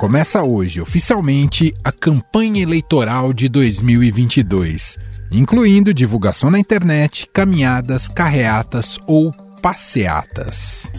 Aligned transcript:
Começa 0.00 0.42
hoje, 0.42 0.80
oficialmente, 0.80 1.74
a 1.84 1.92
campanha 1.92 2.62
eleitoral 2.62 3.34
de 3.34 3.50
2022, 3.50 4.96
incluindo 5.30 5.92
divulgação 5.92 6.50
na 6.50 6.58
internet, 6.58 7.28
caminhadas, 7.30 8.08
carreatas 8.08 8.98
ou 9.06 9.30
passeatas. 9.60 10.90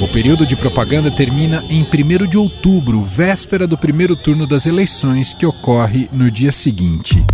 O 0.00 0.08
período 0.08 0.44
de 0.44 0.56
propaganda 0.56 1.08
termina 1.08 1.64
em 1.70 1.84
1 1.84 2.26
de 2.26 2.36
outubro, 2.36 3.04
véspera 3.04 3.64
do 3.64 3.78
primeiro 3.78 4.16
turno 4.16 4.44
das 4.44 4.66
eleições, 4.66 5.32
que 5.32 5.46
ocorre 5.46 6.08
no 6.10 6.32
dia 6.32 6.50
seguinte. 6.50 7.24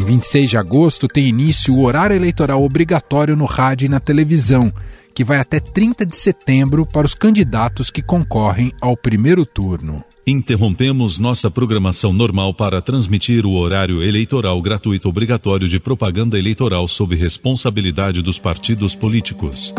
Em 0.00 0.04
26 0.04 0.50
de 0.50 0.56
agosto 0.56 1.08
tem 1.08 1.26
início 1.26 1.74
o 1.74 1.82
horário 1.82 2.14
eleitoral 2.14 2.62
obrigatório 2.62 3.34
no 3.34 3.46
rádio 3.46 3.86
e 3.86 3.88
na 3.88 3.98
televisão, 3.98 4.72
que 5.14 5.24
vai 5.24 5.38
até 5.38 5.60
30 5.60 6.06
de 6.06 6.16
setembro 6.16 6.86
para 6.86 7.06
os 7.06 7.14
candidatos 7.14 7.90
que 7.90 8.02
concorrem 8.02 8.72
ao 8.80 8.96
primeiro 8.96 9.44
turno. 9.44 10.04
Interrompemos 10.26 11.18
nossa 11.18 11.50
programação 11.50 12.12
normal 12.12 12.54
para 12.54 12.80
transmitir 12.80 13.44
o 13.44 13.54
horário 13.54 14.00
eleitoral 14.02 14.60
gratuito 14.62 15.08
obrigatório 15.08 15.66
de 15.66 15.80
propaganda 15.80 16.38
eleitoral 16.38 16.86
sob 16.86 17.16
responsabilidade 17.16 18.22
dos 18.22 18.38
partidos 18.38 18.94
políticos. 18.94 19.74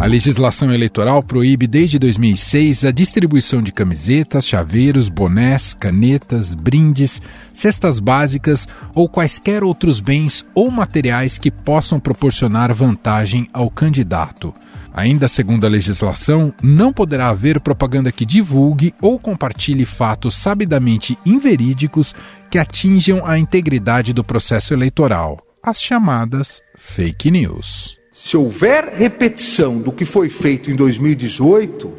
A 0.00 0.06
legislação 0.06 0.72
eleitoral 0.72 1.22
proíbe 1.22 1.66
desde 1.66 1.98
2006 1.98 2.86
a 2.86 2.90
distribuição 2.90 3.60
de 3.60 3.70
camisetas, 3.70 4.46
chaveiros, 4.46 5.10
bonés, 5.10 5.74
canetas, 5.74 6.54
brindes, 6.54 7.20
cestas 7.52 8.00
básicas 8.00 8.66
ou 8.94 9.10
quaisquer 9.10 9.62
outros 9.62 10.00
bens 10.00 10.46
ou 10.54 10.70
materiais 10.70 11.36
que 11.36 11.50
possam 11.50 12.00
proporcionar 12.00 12.72
vantagem 12.72 13.46
ao 13.52 13.68
candidato. 13.68 14.54
Ainda 14.94 15.28
segundo 15.28 15.66
a 15.66 15.68
legislação, 15.68 16.50
não 16.62 16.94
poderá 16.94 17.28
haver 17.28 17.60
propaganda 17.60 18.10
que 18.10 18.24
divulgue 18.24 18.94
ou 19.02 19.18
compartilhe 19.18 19.84
fatos 19.84 20.34
sabidamente 20.34 21.18
inverídicos 21.26 22.14
que 22.48 22.56
atinjam 22.56 23.26
a 23.26 23.38
integridade 23.38 24.14
do 24.14 24.24
processo 24.24 24.72
eleitoral, 24.72 25.36
as 25.62 25.78
chamadas 25.78 26.62
fake 26.78 27.30
news. 27.30 27.99
Se 28.22 28.36
houver 28.36 28.92
repetição 28.98 29.78
do 29.78 29.90
que 29.90 30.04
foi 30.04 30.28
feito 30.28 30.70
em 30.70 30.76
2018, 30.76 31.90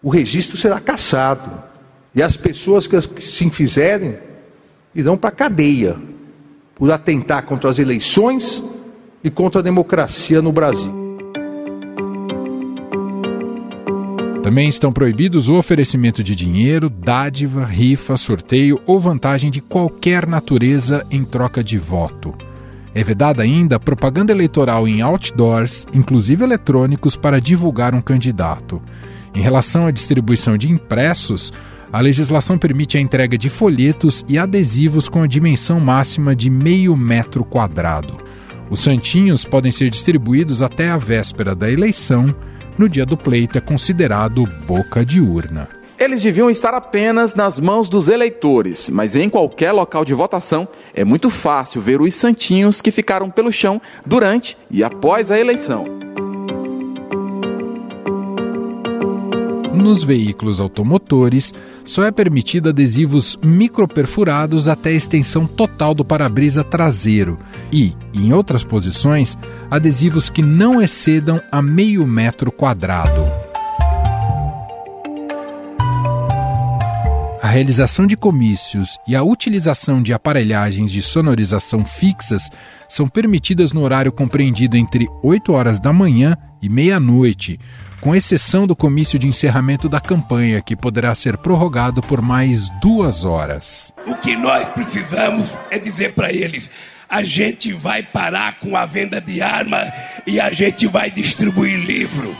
o 0.00 0.08
registro 0.08 0.56
será 0.56 0.78
cassado. 0.78 1.50
E 2.14 2.22
as 2.22 2.36
pessoas 2.36 2.86
que 2.86 3.00
se 3.20 3.50
fizerem 3.50 4.16
irão 4.94 5.16
para 5.16 5.30
a 5.30 5.32
cadeia 5.32 5.98
por 6.76 6.92
atentar 6.92 7.42
contra 7.42 7.68
as 7.68 7.80
eleições 7.80 8.62
e 9.22 9.28
contra 9.28 9.60
a 9.60 9.64
democracia 9.64 10.40
no 10.40 10.52
Brasil. 10.52 10.94
Também 14.44 14.68
estão 14.68 14.92
proibidos 14.92 15.48
o 15.48 15.54
oferecimento 15.54 16.22
de 16.22 16.36
dinheiro, 16.36 16.88
dádiva, 16.88 17.64
rifa, 17.64 18.16
sorteio 18.16 18.80
ou 18.86 19.00
vantagem 19.00 19.50
de 19.50 19.60
qualquer 19.60 20.24
natureza 20.24 21.04
em 21.10 21.24
troca 21.24 21.64
de 21.64 21.78
voto. 21.78 22.32
É 22.94 23.02
vedada 23.02 23.42
ainda 23.42 23.80
propaganda 23.80 24.32
eleitoral 24.32 24.86
em 24.86 25.02
outdoors, 25.02 25.86
inclusive 25.92 26.44
eletrônicos, 26.44 27.16
para 27.16 27.40
divulgar 27.40 27.94
um 27.94 28.00
candidato. 28.00 28.80
Em 29.34 29.40
relação 29.40 29.86
à 29.86 29.90
distribuição 29.90 30.56
de 30.56 30.70
impressos, 30.70 31.52
a 31.92 32.00
legislação 32.00 32.56
permite 32.56 32.96
a 32.96 33.00
entrega 33.00 33.36
de 33.36 33.50
folhetos 33.50 34.24
e 34.28 34.38
adesivos 34.38 35.08
com 35.08 35.22
a 35.22 35.26
dimensão 35.26 35.80
máxima 35.80 36.36
de 36.36 36.48
meio 36.48 36.96
metro 36.96 37.44
quadrado. 37.44 38.16
Os 38.70 38.80
santinhos 38.80 39.44
podem 39.44 39.72
ser 39.72 39.90
distribuídos 39.90 40.62
até 40.62 40.88
a 40.88 40.96
véspera 40.96 41.54
da 41.54 41.70
eleição. 41.70 42.34
No 42.78 42.88
dia 42.88 43.04
do 43.04 43.16
pleito 43.16 43.58
é 43.58 43.60
considerado 43.60 44.48
boca 44.66 45.04
de 45.04 45.20
urna. 45.20 45.68
Eles 45.98 46.22
deviam 46.22 46.50
estar 46.50 46.74
apenas 46.74 47.34
nas 47.34 47.60
mãos 47.60 47.88
dos 47.88 48.08
eleitores, 48.08 48.90
mas 48.90 49.14
em 49.14 49.30
qualquer 49.30 49.72
local 49.72 50.04
de 50.04 50.12
votação 50.12 50.66
é 50.92 51.04
muito 51.04 51.30
fácil 51.30 51.80
ver 51.80 52.00
os 52.00 52.14
santinhos 52.14 52.82
que 52.82 52.90
ficaram 52.90 53.30
pelo 53.30 53.52
chão 53.52 53.80
durante 54.04 54.56
e 54.70 54.82
após 54.82 55.30
a 55.30 55.38
eleição. 55.38 55.84
Nos 59.72 60.02
veículos 60.02 60.60
automotores, 60.60 61.52
só 61.84 62.04
é 62.04 62.10
permitido 62.10 62.70
adesivos 62.70 63.38
microperfurados 63.42 64.68
até 64.68 64.90
a 64.90 64.94
extensão 64.94 65.46
total 65.46 65.94
do 65.94 66.04
para-brisa 66.04 66.64
traseiro 66.64 67.38
e, 67.72 67.92
em 68.14 68.32
outras 68.32 68.64
posições, 68.64 69.36
adesivos 69.70 70.30
que 70.30 70.42
não 70.42 70.80
excedam 70.80 71.40
a 71.52 71.60
meio 71.60 72.06
metro 72.06 72.50
quadrado. 72.50 73.43
Realização 77.54 78.04
de 78.04 78.16
comícios 78.16 78.98
e 79.06 79.14
a 79.14 79.22
utilização 79.22 80.02
de 80.02 80.12
aparelhagens 80.12 80.90
de 80.90 81.00
sonorização 81.00 81.84
fixas 81.86 82.50
são 82.88 83.06
permitidas 83.06 83.70
no 83.70 83.80
horário 83.84 84.10
compreendido 84.10 84.76
entre 84.76 85.06
8 85.22 85.52
horas 85.52 85.78
da 85.78 85.92
manhã 85.92 86.36
e 86.60 86.68
meia-noite, 86.68 87.60
com 88.00 88.12
exceção 88.12 88.66
do 88.66 88.74
comício 88.74 89.20
de 89.20 89.28
encerramento 89.28 89.88
da 89.88 90.00
campanha, 90.00 90.60
que 90.60 90.74
poderá 90.74 91.14
ser 91.14 91.36
prorrogado 91.38 92.02
por 92.02 92.20
mais 92.20 92.68
duas 92.80 93.24
horas. 93.24 93.92
O 94.04 94.16
que 94.16 94.34
nós 94.34 94.66
precisamos 94.70 95.56
é 95.70 95.78
dizer 95.78 96.12
para 96.12 96.32
eles: 96.32 96.68
a 97.08 97.22
gente 97.22 97.72
vai 97.72 98.02
parar 98.02 98.58
com 98.58 98.76
a 98.76 98.84
venda 98.84 99.20
de 99.20 99.40
arma 99.40 99.92
e 100.26 100.40
a 100.40 100.50
gente 100.50 100.88
vai 100.88 101.08
distribuir 101.08 101.78
livro. 101.78 102.34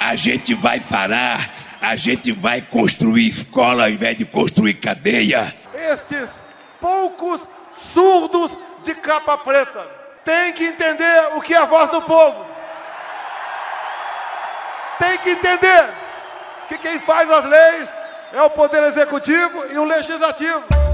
A 0.00 0.16
gente 0.16 0.54
vai 0.54 0.80
parar 0.80 1.59
a 1.80 1.96
gente 1.96 2.30
vai 2.32 2.60
construir 2.60 3.28
escola 3.28 3.84
ao 3.84 3.90
invés 3.90 4.16
de 4.16 4.26
construir 4.26 4.74
cadeia. 4.74 5.54
Estes 5.74 6.28
poucos 6.80 7.40
surdos 7.94 8.50
de 8.84 8.94
capa 8.96 9.38
preta 9.38 9.86
têm 10.24 10.52
que 10.54 10.64
entender 10.64 11.36
o 11.36 11.40
que 11.40 11.54
é 11.54 11.62
a 11.62 11.66
voz 11.66 11.90
do 11.90 12.02
povo. 12.02 12.46
Tem 14.98 15.18
que 15.18 15.30
entender 15.30 15.94
que 16.68 16.78
quem 16.78 17.00
faz 17.00 17.30
as 17.30 17.44
leis 17.44 17.88
é 18.32 18.42
o 18.42 18.50
poder 18.50 18.82
executivo 18.92 19.66
e 19.72 19.78
o 19.78 19.84
legislativo. 19.84 20.89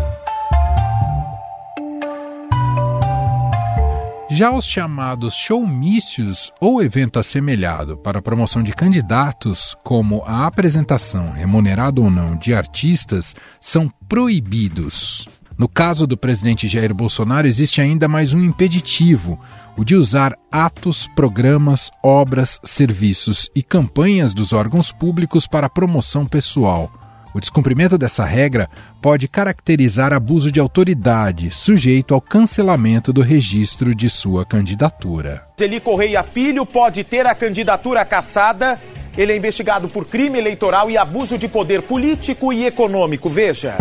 Já 4.36 4.50
os 4.50 4.66
chamados 4.66 5.32
showmícios 5.32 6.52
ou 6.60 6.82
evento 6.82 7.18
assemelhado 7.18 7.96
para 7.96 8.20
promoção 8.20 8.62
de 8.62 8.70
candidatos, 8.70 9.74
como 9.82 10.22
a 10.26 10.46
apresentação, 10.46 11.32
remunerada 11.32 12.02
ou 12.02 12.10
não, 12.10 12.36
de 12.36 12.52
artistas, 12.52 13.34
são 13.58 13.90
proibidos. 14.06 15.26
No 15.56 15.66
caso 15.66 16.06
do 16.06 16.18
presidente 16.18 16.68
Jair 16.68 16.92
Bolsonaro, 16.92 17.46
existe 17.46 17.80
ainda 17.80 18.08
mais 18.08 18.34
um 18.34 18.44
impeditivo: 18.44 19.40
o 19.74 19.82
de 19.82 19.96
usar 19.96 20.34
atos, 20.52 21.08
programas, 21.16 21.90
obras, 22.04 22.60
serviços 22.62 23.48
e 23.54 23.62
campanhas 23.62 24.34
dos 24.34 24.52
órgãos 24.52 24.92
públicos 24.92 25.46
para 25.46 25.70
promoção 25.70 26.26
pessoal 26.26 26.92
o 27.36 27.40
descumprimento 27.40 27.98
dessa 27.98 28.24
regra 28.24 28.66
pode 29.02 29.28
caracterizar 29.28 30.10
abuso 30.10 30.50
de 30.50 30.58
autoridade, 30.58 31.50
sujeito 31.50 32.14
ao 32.14 32.20
cancelamento 32.20 33.12
do 33.12 33.20
registro 33.20 33.94
de 33.94 34.08
sua 34.08 34.46
candidatura. 34.46 35.46
Eli 35.60 35.78
Correia 35.78 36.22
Filho 36.22 36.64
pode 36.64 37.04
ter 37.04 37.26
a 37.26 37.34
candidatura 37.34 38.06
cassada. 38.06 38.80
Ele 39.18 39.34
é 39.34 39.36
investigado 39.36 39.86
por 39.86 40.06
crime 40.06 40.38
eleitoral 40.38 40.90
e 40.90 40.96
abuso 40.96 41.36
de 41.36 41.46
poder 41.46 41.82
político 41.82 42.54
e 42.54 42.64
econômico. 42.64 43.28
Veja. 43.28 43.74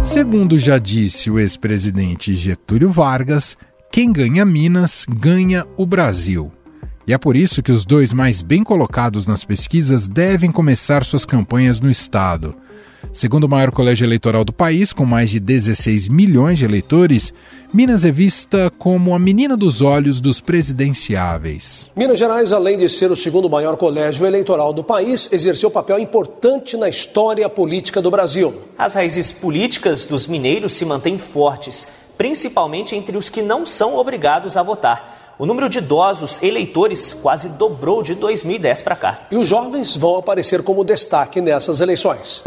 Segundo 0.00 0.56
já 0.56 0.78
disse 0.78 1.28
o 1.32 1.38
ex-presidente 1.40 2.36
Getúlio 2.36 2.90
Vargas, 2.90 3.56
quem 3.90 4.12
ganha 4.12 4.44
Minas 4.44 5.04
ganha 5.08 5.66
o 5.76 5.84
Brasil. 5.84 6.52
E 7.08 7.12
é 7.14 7.16
por 7.16 7.34
isso 7.38 7.62
que 7.62 7.72
os 7.72 7.86
dois 7.86 8.12
mais 8.12 8.42
bem 8.42 8.62
colocados 8.62 9.26
nas 9.26 9.42
pesquisas 9.42 10.06
devem 10.06 10.52
começar 10.52 11.06
suas 11.06 11.24
campanhas 11.24 11.80
no 11.80 11.90
Estado. 11.90 12.54
Segundo 13.14 13.44
o 13.44 13.48
maior 13.48 13.70
colégio 13.70 14.04
eleitoral 14.04 14.44
do 14.44 14.52
país, 14.52 14.92
com 14.92 15.06
mais 15.06 15.30
de 15.30 15.40
16 15.40 16.06
milhões 16.10 16.58
de 16.58 16.66
eleitores, 16.66 17.32
Minas 17.72 18.04
é 18.04 18.12
vista 18.12 18.70
como 18.76 19.14
a 19.14 19.18
menina 19.18 19.56
dos 19.56 19.80
olhos 19.80 20.20
dos 20.20 20.42
presidenciáveis. 20.42 21.90
Minas 21.96 22.18
Gerais, 22.18 22.52
além 22.52 22.76
de 22.76 22.90
ser 22.90 23.10
o 23.10 23.16
segundo 23.16 23.48
maior 23.48 23.78
colégio 23.78 24.26
eleitoral 24.26 24.74
do 24.74 24.84
país, 24.84 25.32
exerceu 25.32 25.70
papel 25.70 25.98
importante 25.98 26.76
na 26.76 26.90
história 26.90 27.48
política 27.48 28.02
do 28.02 28.10
Brasil. 28.10 28.52
As 28.76 28.92
raízes 28.92 29.32
políticas 29.32 30.04
dos 30.04 30.26
mineiros 30.26 30.74
se 30.74 30.84
mantêm 30.84 31.16
fortes, 31.16 31.88
principalmente 32.18 32.94
entre 32.94 33.16
os 33.16 33.30
que 33.30 33.40
não 33.40 33.64
são 33.64 33.96
obrigados 33.96 34.58
a 34.58 34.62
votar 34.62 35.17
o 35.38 35.46
número 35.46 35.68
de 35.68 35.78
idosos 35.78 36.42
eleitores 36.42 37.14
quase 37.14 37.48
dobrou 37.50 38.02
de 38.02 38.14
2010 38.16 38.82
para 38.82 38.96
cá. 38.96 39.26
E 39.30 39.36
os 39.36 39.46
jovens 39.46 39.96
vão 39.96 40.16
aparecer 40.16 40.62
como 40.62 40.84
destaque 40.84 41.40
nessas 41.40 41.80
eleições. 41.80 42.42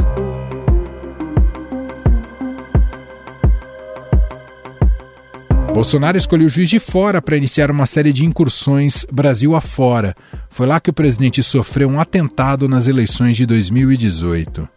Bolsonaro 5.74 6.18
escolheu 6.18 6.50
Juiz 6.50 6.70
de 6.70 6.80
Fora 6.80 7.22
para 7.22 7.38
iniciar 7.38 7.72
uma 7.72 7.86
série 7.86 8.12
de 8.12 8.26
incursões 8.26 9.06
Brasil 9.10 9.56
afora. 9.56 10.14
Foi 10.50 10.68
lá 10.68 10.82
que 10.82 10.90
o 10.90 10.94
presidente 10.94 11.42
sofreu 11.42 11.88
um 11.88 11.98
atentado 11.98 12.68
nas 12.68 12.90
eleições 12.90 13.38
de 13.38 13.46
2018. 13.46 14.68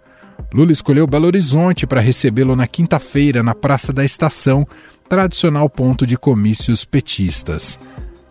Lula 0.53 0.71
escolheu 0.71 1.05
Belo 1.05 1.27
Horizonte 1.27 1.85
para 1.85 2.01
recebê-lo 2.01 2.55
na 2.55 2.69
quinta-feira 2.69 3.43
na 3.43 3.57
Praça 3.57 3.93
da 3.93 4.05
Estação, 4.05 4.65
tradicional 5.09 5.69
ponto 5.69 6.07
de 6.07 6.17
comícios 6.17 6.85
petistas. 6.85 7.79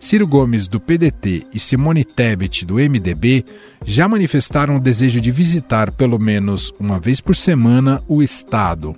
Ciro 0.04 0.26
Gomes, 0.26 0.68
do 0.68 0.78
PDT, 0.78 1.46
e 1.50 1.58
Simone 1.58 2.04
Tebet, 2.04 2.66
do 2.66 2.74
MDB, 2.74 3.42
já 3.86 4.06
manifestaram 4.06 4.76
o 4.76 4.78
desejo 4.78 5.18
de 5.18 5.30
visitar 5.30 5.90
pelo 5.92 6.18
menos 6.18 6.70
uma 6.78 6.98
vez 7.00 7.22
por 7.22 7.34
semana 7.34 8.04
o 8.06 8.22
Estado. 8.22 8.94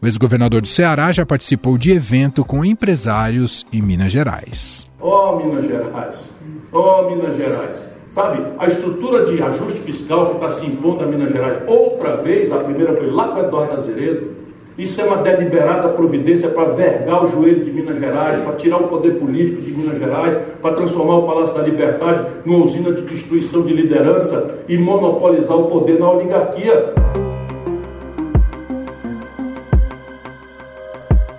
O 0.00 0.06
ex-governador 0.06 0.60
do 0.60 0.68
Ceará 0.68 1.10
já 1.10 1.26
participou 1.26 1.76
de 1.76 1.90
evento 1.90 2.44
com 2.44 2.64
empresários 2.64 3.66
em 3.72 3.82
Minas 3.82 4.12
Gerais. 4.12 4.86
Oh, 5.00 5.34
Minas 5.34 5.64
Gerais! 5.64 6.32
Oh, 6.70 7.10
Minas 7.10 7.36
Gerais! 7.36 7.90
Sabe, 8.08 8.40
a 8.56 8.66
estrutura 8.66 9.26
de 9.26 9.42
ajuste 9.42 9.80
fiscal 9.80 10.26
que 10.26 10.34
está 10.34 10.48
se 10.48 10.64
impondo 10.66 11.02
a 11.02 11.06
Minas 11.08 11.32
Gerais, 11.32 11.64
outra 11.66 12.18
vez, 12.18 12.52
a 12.52 12.58
primeira 12.58 12.92
foi 12.92 13.10
lá 13.10 13.26
com 13.32 13.40
Eduardo 13.40 13.74
Azeredo, 13.74 14.45
isso 14.78 15.00
é 15.00 15.04
uma 15.04 15.22
deliberada 15.22 15.88
providência 15.88 16.50
para 16.50 16.74
vergar 16.74 17.24
o 17.24 17.28
joelho 17.28 17.64
de 17.64 17.70
Minas 17.70 17.98
Gerais, 17.98 18.40
para 18.40 18.52
tirar 18.56 18.76
o 18.76 18.88
poder 18.88 19.12
político 19.12 19.62
de 19.62 19.72
Minas 19.72 19.98
Gerais, 19.98 20.36
para 20.60 20.74
transformar 20.74 21.16
o 21.16 21.26
Palácio 21.26 21.54
da 21.54 21.62
Liberdade 21.62 22.22
numa 22.44 22.62
usina 22.62 22.92
de 22.92 23.02
destruição 23.02 23.62
de 23.62 23.72
liderança 23.72 24.58
e 24.68 24.76
monopolizar 24.76 25.56
o 25.56 25.68
poder 25.68 25.98
na 25.98 26.10
oligarquia. 26.10 26.92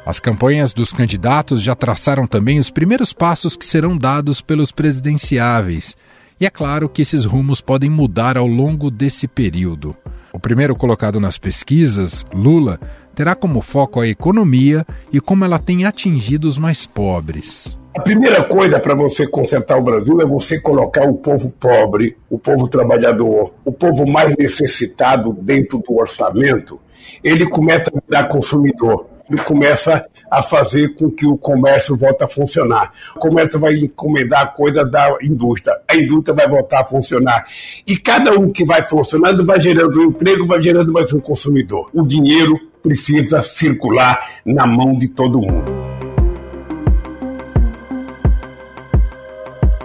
As 0.03 0.19
campanhas 0.19 0.73
dos 0.73 0.91
candidatos 0.91 1.61
já 1.61 1.75
traçaram 1.75 2.25
também 2.25 2.57
os 2.57 2.71
primeiros 2.71 3.13
passos 3.13 3.55
que 3.55 3.65
serão 3.65 3.95
dados 3.95 4.41
pelos 4.41 4.71
presidenciáveis. 4.71 5.95
E 6.39 6.45
é 6.45 6.49
claro 6.49 6.87
que 6.87 7.01
esses 7.01 7.25
rumos 7.25 7.61
podem 7.61 7.89
mudar 7.89 8.37
ao 8.37 8.47
longo 8.47 8.89
desse 8.89 9.27
período. 9.27 9.95
O 10.31 10.39
primeiro 10.39 10.75
colocado 10.75 11.19
nas 11.19 11.37
pesquisas, 11.37 12.25
Lula, 12.33 12.79
terá 13.17 13.33
como 13.33 13.63
foco 13.63 13.99
a 13.99 14.07
economia 14.07 14.85
e 15.11 15.19
como 15.19 15.43
ela 15.43 15.57
tem 15.57 15.85
atingido 15.85 16.47
os 16.47 16.59
mais 16.59 16.85
pobres. 16.85 17.75
A 17.97 18.01
primeira 18.01 18.43
coisa 18.43 18.79
para 18.79 18.93
você 18.93 19.25
concentrar 19.25 19.79
o 19.79 19.81
Brasil 19.81 20.21
é 20.21 20.25
você 20.25 20.59
colocar 20.61 21.03
o 21.09 21.15
povo 21.15 21.51
pobre, 21.59 22.15
o 22.29 22.37
povo 22.37 22.67
trabalhador, 22.67 23.55
o 23.65 23.71
povo 23.71 24.05
mais 24.05 24.37
necessitado 24.37 25.33
dentro 25.33 25.79
do 25.79 25.97
orçamento. 25.97 26.79
Ele 27.23 27.49
começa 27.49 27.91
a 27.91 27.99
virar 28.07 28.27
consumidor 28.27 29.07
e 29.31 29.37
começa 29.37 30.05
a 30.29 30.43
fazer 30.43 30.93
com 30.95 31.09
que 31.09 31.25
o 31.25 31.37
comércio 31.37 31.97
volte 31.97 32.23
a 32.23 32.27
funcionar. 32.27 32.91
O 33.15 33.19
comércio 33.19 33.59
vai 33.59 33.73
encomendar 33.73 34.43
a 34.43 34.47
coisa 34.47 34.85
da 34.85 35.17
indústria, 35.23 35.75
a 35.87 35.95
indústria 35.95 36.35
vai 36.35 36.47
voltar 36.47 36.81
a 36.81 36.85
funcionar. 36.85 37.45
E 37.87 37.97
cada 37.97 38.37
um 38.37 38.51
que 38.51 38.63
vai 38.63 38.83
funcionando 38.83 39.43
vai 39.43 39.59
gerando 39.59 39.99
um 39.99 40.03
emprego, 40.05 40.45
vai 40.45 40.61
gerando 40.61 40.93
mais 40.93 41.11
um 41.11 41.19
consumidor. 41.19 41.89
O 41.93 42.05
dinheiro 42.05 42.66
precisa 42.81 43.41
circular 43.41 44.41
na 44.45 44.65
mão 44.65 44.97
de 44.97 45.07
todo 45.07 45.39
mundo. 45.39 45.87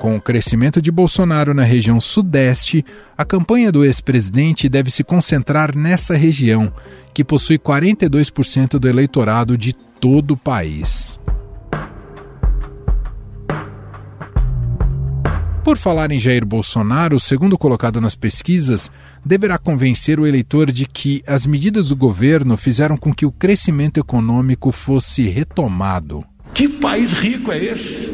Com 0.03 0.17
o 0.17 0.21
crescimento 0.21 0.83
de 0.83 0.91
Bolsonaro 0.91 1.55
na 1.55 1.63
região 1.63 2.01
Sudeste, 2.01 2.85
a 3.17 3.25
campanha 3.25 3.71
do 3.71 3.85
ex-presidente 3.85 4.69
deve 4.69 4.91
se 4.91 5.05
concentrar 5.05 5.77
nessa 5.77 6.17
região, 6.17 6.73
que 7.15 7.23
possui 7.23 7.57
42% 7.57 8.81
do 8.81 8.89
eleitorado 8.89 9.57
de 9.57 9.73
todo 9.73 10.33
o 10.33 10.37
país. 10.37 11.21
Por 15.65 15.79
falar 15.79 16.11
em 16.11 16.19
Jair 16.19 16.45
Bolsonaro, 16.45 17.15
o 17.15 17.21
segundo 17.21 17.57
colocado 17.57 18.01
nas 18.01 18.17
pesquisas 18.17 18.91
deverá 19.25 19.57
convencer 19.57 20.19
o 20.19 20.27
eleitor 20.27 20.73
de 20.73 20.87
que 20.87 21.23
as 21.25 21.47
medidas 21.47 21.91
do 21.91 21.97
governo 21.97 22.57
fizeram 22.57 22.97
com 22.97 23.15
que 23.15 23.25
o 23.25 23.31
crescimento 23.31 24.01
econômico 24.01 24.73
fosse 24.73 25.23
retomado. 25.23 26.25
Que 26.53 26.69
país 26.69 27.13
rico 27.13 27.53
é 27.53 27.65
esse? 27.65 28.13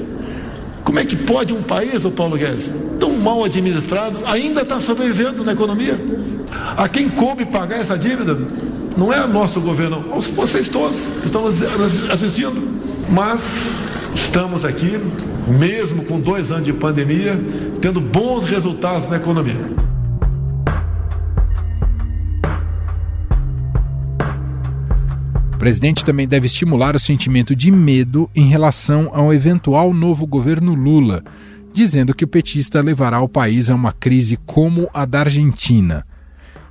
Como 0.84 0.98
é 0.98 1.06
que 1.06 1.16
pode 1.16 1.54
um 1.54 1.62
país, 1.62 2.04
o 2.04 2.10
Paulo 2.10 2.36
Guedes, 2.36 2.70
tão 3.00 3.18
mal 3.18 3.42
administrado, 3.42 4.20
ainda 4.26 4.60
está 4.60 4.78
sobrevivendo 4.78 5.42
na 5.42 5.52
economia? 5.52 5.98
A 6.76 6.86
quem 6.86 7.08
coube 7.08 7.46
pagar 7.46 7.80
essa 7.80 7.96
dívida 7.96 8.38
não 8.94 9.10
é 9.10 9.24
o 9.24 9.28
nosso 9.28 9.58
governo, 9.58 10.02
vocês 10.34 10.68
todos 10.68 10.98
que 11.20 11.26
estão 11.26 11.46
assistindo. 11.46 12.78
Mas 13.10 13.42
estamos 14.18 14.64
aqui, 14.64 15.00
mesmo 15.58 16.04
com 16.04 16.20
dois 16.20 16.50
anos 16.50 16.64
de 16.64 16.72
pandemia, 16.72 17.38
tendo 17.80 18.00
bons 18.00 18.44
resultados 18.44 19.08
na 19.08 19.16
economia. 19.16 19.54
O 25.54 25.58
presidente 25.58 26.04
também 26.04 26.26
deve 26.26 26.46
estimular 26.46 26.94
o 26.94 27.00
sentimento 27.00 27.54
de 27.54 27.70
medo 27.70 28.28
em 28.34 28.48
relação 28.48 29.10
ao 29.12 29.32
eventual 29.32 29.94
novo 29.94 30.26
governo 30.26 30.74
Lula, 30.74 31.22
dizendo 31.72 32.14
que 32.14 32.24
o 32.24 32.28
petista 32.28 32.80
levará 32.80 33.20
o 33.20 33.28
país 33.28 33.70
a 33.70 33.74
uma 33.74 33.92
crise 33.92 34.36
como 34.36 34.88
a 34.92 35.04
da 35.04 35.20
Argentina. 35.20 36.04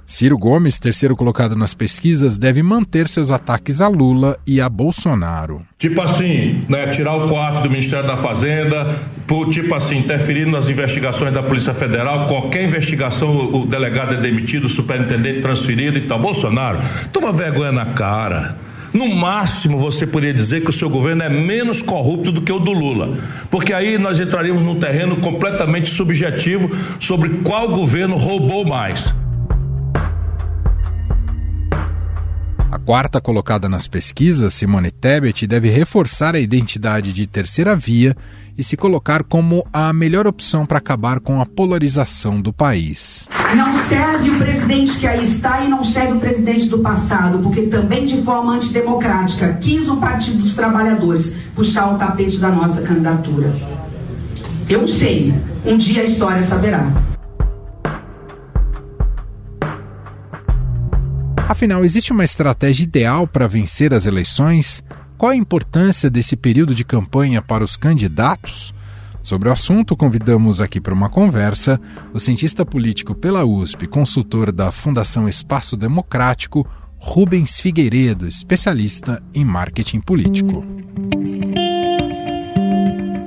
Ciro 0.10 0.38
Gomes, 0.38 0.80
terceiro 0.80 1.18
colocado 1.18 1.54
nas 1.54 1.74
pesquisas, 1.74 2.38
deve 2.38 2.64
manter 2.64 3.10
seus 3.10 3.30
ataques 3.30 3.82
a 3.82 3.90
Lula 3.90 4.40
e 4.48 4.62
a 4.62 4.70
Bolsonaro. 4.70 5.64
Tipo 5.78 6.02
assim, 6.02 6.64
né, 6.70 6.88
tirar 6.88 7.14
o 7.16 7.28
COAF 7.28 7.62
do 7.62 7.70
Ministério 7.70 8.08
da 8.08 8.16
Fazenda, 8.16 8.86
por, 9.28 9.50
tipo 9.50 9.76
assim, 9.76 9.98
interferir 9.98 10.46
nas 10.46 10.70
investigações 10.70 11.34
da 11.34 11.44
Polícia 11.44 11.74
Federal, 11.74 12.26
qualquer 12.28 12.64
investigação 12.64 13.54
o 13.54 13.66
delegado 13.66 14.14
é 14.14 14.18
demitido, 14.18 14.64
o 14.64 14.70
superintendente 14.70 15.42
transferido 15.42 15.98
e 15.98 16.08
tal. 16.08 16.20
Bolsonaro, 16.20 16.80
toma 17.12 17.34
vergonha 17.34 17.74
na 17.74 17.88
cara. 17.88 18.58
No 18.94 19.14
máximo, 19.14 19.78
você 19.78 20.08
poderia 20.08 20.34
dizer 20.34 20.62
que 20.62 20.70
o 20.70 20.74
seu 20.74 20.90
governo 20.90 21.24
é 21.24 21.30
menos 21.30 21.82
corrupto 21.82 22.32
do 22.32 22.42
que 22.42 22.52
o 22.54 22.60
do 22.60 22.72
Lula, 22.72 23.18
porque 23.52 23.74
aí 23.74 23.98
nós 23.98 24.22
entraríamos 24.22 24.64
num 24.64 24.76
terreno 24.76 25.18
completamente 25.18 25.90
subjetivo 25.90 26.70
sobre 26.98 27.42
qual 27.44 27.68
governo 27.68 28.16
roubou 28.16 28.66
mais. 28.66 29.14
A 32.70 32.78
quarta 32.78 33.22
colocada 33.22 33.70
nas 33.70 33.88
pesquisas, 33.88 34.54
Simone 34.54 34.92
Tebet, 34.92 35.48
deve 35.48 35.70
reforçar 35.70 36.36
a 36.36 36.40
identidade 36.40 37.14
de 37.14 37.26
terceira 37.26 37.74
via 37.78 38.14
e 38.58 38.64
se 38.64 38.76
colocar 38.76 39.24
como 39.24 39.66
a 39.72 39.94
melhor 39.94 40.28
opção 40.28 40.66
para 40.66 40.78
acabar 40.78 41.22
com 41.22 41.40
a 41.40 41.46
polarização 41.46 42.42
do 42.42 42.52
país. 42.52 43.30
Não 43.56 43.74
serve 43.86 44.32
o 44.32 44.38
presidente 44.38 45.00
que 45.00 45.08
aí 45.08 45.24
está 45.24 45.64
e 45.64 45.70
não 45.70 45.82
serve 45.82 46.18
o 46.18 46.20
presidente 46.20 46.68
do 46.68 46.80
passado, 46.80 47.40
porque 47.40 47.64
também 47.64 48.06
de 48.06 48.22
forma 48.24 48.56
antidemocrática 48.56 49.54
quis 49.54 49.88
o 49.88 49.96
Partido 49.96 50.40
dos 50.40 50.54
Trabalhadores 50.54 51.38
puxar 51.56 51.94
o 51.94 51.98
tapete 51.98 52.38
da 52.38 52.50
nossa 52.50 52.82
candidatura. 52.82 53.56
Eu 54.68 54.86
sei, 54.86 55.34
um 55.66 55.78
dia 55.78 56.02
a 56.02 56.06
história 56.06 56.44
saberá. 56.44 56.92
Afinal, 61.58 61.84
existe 61.84 62.12
uma 62.12 62.24
estratégia 62.24 62.84
ideal 62.84 63.26
para 63.26 63.48
vencer 63.48 63.92
as 63.92 64.06
eleições? 64.06 64.84
Qual 65.18 65.32
a 65.32 65.36
importância 65.36 66.08
desse 66.08 66.36
período 66.36 66.76
de 66.76 66.86
campanha 66.86 67.42
para 67.42 67.64
os 67.64 67.76
candidatos? 67.76 68.76
Sobre 69.24 69.50
o 69.50 69.52
assunto, 69.52 69.98
convidamos 69.98 70.62
aqui 70.62 70.80
para 70.80 70.94
uma 70.94 71.10
conversa 71.10 71.82
o 72.14 72.20
cientista 72.20 72.64
político 72.64 73.16
pela 73.16 73.44
USP, 73.44 73.88
consultor 73.88 74.52
da 74.52 74.72
Fundação 74.72 75.28
Espaço 75.28 75.76
Democrático, 75.76 76.64
Rubens 77.00 77.60
Figueiredo, 77.60 78.28
especialista 78.28 79.24
em 79.34 79.44
marketing 79.44 80.00
político. 80.00 80.64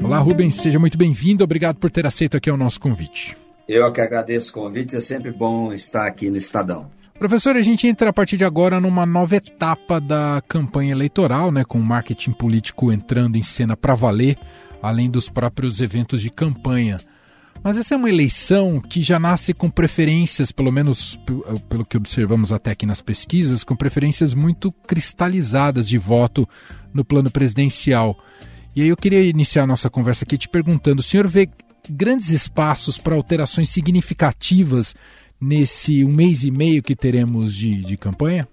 Olá, 0.05 0.21
Rubens, 0.21 0.55
seja 0.55 0.79
muito 0.79 0.97
bem-vindo. 0.97 1.43
Obrigado 1.43 1.79
por 1.79 1.91
ter 1.91 2.07
aceito 2.07 2.37
aqui 2.37 2.49
o 2.49 2.57
nosso 2.57 2.79
convite. 2.79 3.37
Eu 3.69 3.93
que 3.93 4.01
agradeço 4.01 4.51
o 4.51 4.55
convite, 4.55 4.95
é 4.95 5.01
sempre 5.01 5.33
bom 5.33 5.73
estar 5.73 6.07
aqui 6.07 6.31
no 6.31 6.37
Estadão. 6.37 7.00
Professor, 7.21 7.55
a 7.55 7.61
gente 7.61 7.87
entra 7.87 8.09
a 8.09 8.13
partir 8.15 8.39
de 8.39 8.47
agora 8.47 8.81
numa 8.81 9.05
nova 9.05 9.37
etapa 9.37 10.01
da 10.01 10.43
campanha 10.49 10.93
eleitoral, 10.93 11.53
né, 11.53 11.65
com 11.65 11.79
o 11.79 11.85
marketing 11.85 12.33
político 12.33 12.91
entrando 12.91 13.37
em 13.37 13.43
cena 13.43 13.77
para 13.77 13.95
valer, 13.95 14.39
além 14.83 15.11
dos 15.11 15.29
próprios 15.29 15.83
eventos 15.83 16.23
de 16.23 16.31
campanha. 16.31 16.99
Mas 17.63 17.77
essa 17.77 17.95
é 17.95 17.99
uma 17.99 18.09
eleição 18.09 18.81
que 18.81 19.03
já 19.03 19.19
nasce 19.19 19.53
com 19.53 19.69
preferências, 19.69 20.51
pelo 20.51 20.73
menos 20.73 21.21
pelo 21.69 21.85
que 21.85 21.99
observamos 21.99 22.53
até 22.53 22.71
aqui 22.71 22.87
nas 22.87 23.03
pesquisas, 23.03 23.65
com 23.65 23.77
preferências 23.77 24.33
muito 24.33 24.73
cristalizadas 24.73 25.87
de 25.87 25.99
voto 25.99 26.49
no 26.91 27.05
plano 27.05 27.31
presidencial. 27.31 28.19
E 28.75 28.81
aí 28.81 28.89
eu 28.89 28.97
queria 28.97 29.21
iniciar 29.21 29.65
a 29.65 29.67
nossa 29.67 29.91
conversa 29.91 30.25
aqui 30.25 30.39
te 30.39 30.49
perguntando: 30.49 31.01
o 31.01 31.03
senhor 31.03 31.29
vê 31.29 31.51
grandes 31.87 32.31
espaços 32.31 32.97
para 32.97 33.15
alterações 33.15 33.69
significativas 33.69 34.95
nesse 35.41 36.05
um 36.05 36.13
mês 36.13 36.45
e 36.45 36.51
meio 36.51 36.83
que 36.83 36.95
teremos 36.95 37.55
de, 37.55 37.83
de 37.83 37.97
campanha? 37.97 38.49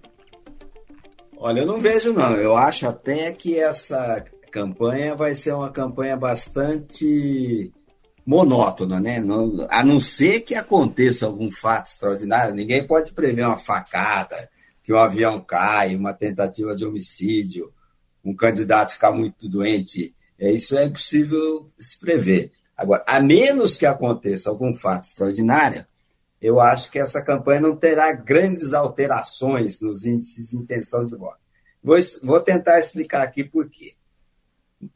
Olha, 1.36 1.60
eu 1.60 1.66
não 1.66 1.80
vejo 1.80 2.12
não. 2.12 2.34
Eu 2.34 2.56
acho 2.56 2.88
até 2.88 3.30
que 3.32 3.58
essa 3.58 4.24
campanha 4.50 5.14
vai 5.14 5.34
ser 5.34 5.52
uma 5.52 5.70
campanha 5.70 6.16
bastante 6.16 7.72
monótona, 8.26 9.00
né? 9.00 9.20
Não, 9.20 9.66
a 9.70 9.82
não 9.84 10.00
ser 10.00 10.40
que 10.40 10.54
aconteça 10.54 11.26
algum 11.26 11.50
fato 11.50 11.86
extraordinário, 11.86 12.54
ninguém 12.54 12.86
pode 12.86 13.12
prever 13.12 13.46
uma 13.46 13.56
facada, 13.56 14.50
que 14.82 14.92
um 14.92 14.98
avião 14.98 15.40
cai, 15.40 15.94
uma 15.94 16.12
tentativa 16.12 16.74
de 16.74 16.84
homicídio, 16.84 17.72
um 18.24 18.34
candidato 18.34 18.92
ficar 18.92 19.12
muito 19.12 19.48
doente. 19.48 20.14
É, 20.38 20.50
isso 20.52 20.76
é 20.76 20.84
impossível 20.84 21.70
se 21.78 21.98
prever. 22.00 22.52
Agora, 22.76 23.02
a 23.06 23.20
menos 23.20 23.76
que 23.76 23.86
aconteça 23.86 24.50
algum 24.50 24.74
fato 24.74 25.04
extraordinário, 25.04 25.86
eu 26.40 26.60
acho 26.60 26.90
que 26.90 26.98
essa 26.98 27.22
campanha 27.22 27.60
não 27.60 27.76
terá 27.76 28.12
grandes 28.12 28.72
alterações 28.72 29.80
nos 29.80 30.04
índices 30.04 30.50
de 30.50 30.56
intenção 30.56 31.04
de 31.04 31.16
voto. 31.16 31.40
Vou, 31.82 31.98
vou 32.22 32.40
tentar 32.40 32.78
explicar 32.78 33.22
aqui 33.22 33.42
por 33.42 33.68
quê. 33.68 33.94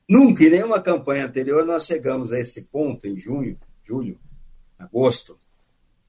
Nunca, 0.08 0.44
em 0.44 0.50
nenhuma 0.50 0.80
campanha 0.80 1.26
anterior, 1.26 1.64
nós 1.64 1.84
chegamos 1.84 2.32
a 2.32 2.38
esse 2.38 2.66
ponto, 2.66 3.06
em 3.06 3.16
junho, 3.16 3.58
julho, 3.82 4.18
agosto, 4.78 5.38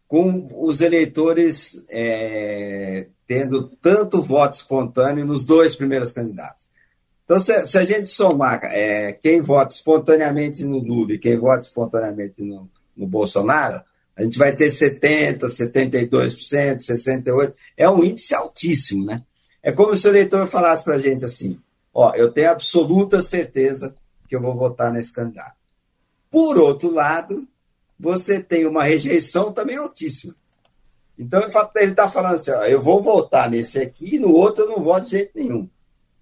com 0.08 0.48
os 0.56 0.82
eleitores 0.82 1.84
é, 1.90 3.08
tendo 3.26 3.68
tanto 3.82 4.22
voto 4.22 4.54
espontâneo 4.54 5.26
nos 5.26 5.46
dois 5.46 5.76
primeiros 5.76 6.12
candidatos. 6.12 6.68
Então, 7.26 7.40
se, 7.40 7.66
se 7.66 7.78
a 7.80 7.84
gente 7.84 8.08
somar 8.10 8.60
é, 8.66 9.14
quem 9.14 9.42
vota 9.42 9.74
espontaneamente 9.74 10.64
no 10.64 10.78
Lula 10.78 11.14
e 11.14 11.18
quem 11.18 11.38
vota 11.38 11.62
espontaneamente 11.62 12.44
no, 12.44 12.70
no 12.96 13.08
Bolsonaro, 13.08 13.82
a 14.16 14.24
gente 14.24 14.38
vai 14.38 14.56
ter 14.56 14.70
70%, 14.70 15.40
72%, 15.40 16.10
68%. 16.78 17.54
É 17.76 17.90
um 17.90 18.04
índice 18.04 18.36
altíssimo, 18.36 19.06
né? 19.06 19.24
É 19.62 19.72
como 19.72 19.96
se 19.96 20.08
o 20.08 20.12
eleitor 20.12 20.48
falasse 20.48 20.84
para 20.84 20.96
a 20.96 21.00
gente 21.00 21.26
assim: 21.26 21.60
ó, 21.94 22.14
eu 22.16 22.32
tenho 22.32 22.52
absoluta 22.52 23.22
certeza 23.22 23.96
que 24.28 24.36
eu 24.36 24.42
vou 24.42 24.56
votar 24.56 24.92
nesse 24.92 25.14
candidato. 25.14 25.56
Por 26.30 26.58
outro 26.58 26.92
lado, 26.92 27.48
você 28.00 28.42
tem 28.42 28.66
uma 28.66 28.84
rejeição 28.84 29.52
também 29.52 29.78
altíssima. 29.78 30.36
Então, 31.18 31.42
ele 31.76 31.92
está 31.92 32.10
falando 32.10 32.36
assim: 32.36 32.52
ó, 32.52 32.64
eu 32.66 32.82
vou 32.82 33.02
votar 33.02 33.50
nesse 33.50 33.80
aqui, 33.80 34.20
no 34.20 34.32
outro 34.32 34.66
eu 34.66 34.70
não 34.70 34.84
voto 34.84 35.06
de 35.06 35.12
jeito 35.12 35.32
nenhum. 35.36 35.68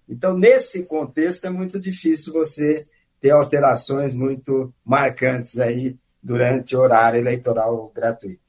Então, 0.08 0.36
nesse 0.36 0.84
contexto, 0.84 1.46
é 1.46 1.50
muito 1.50 1.78
difícil 1.78 2.32
você 2.32 2.86
ter 3.20 3.30
alterações 3.30 4.12
muito 4.12 4.72
marcantes 4.84 5.58
aí 5.58 5.96
durante 6.22 6.76
o 6.76 6.80
horário 6.80 7.18
eleitoral 7.18 7.90
gratuito. 7.94 8.40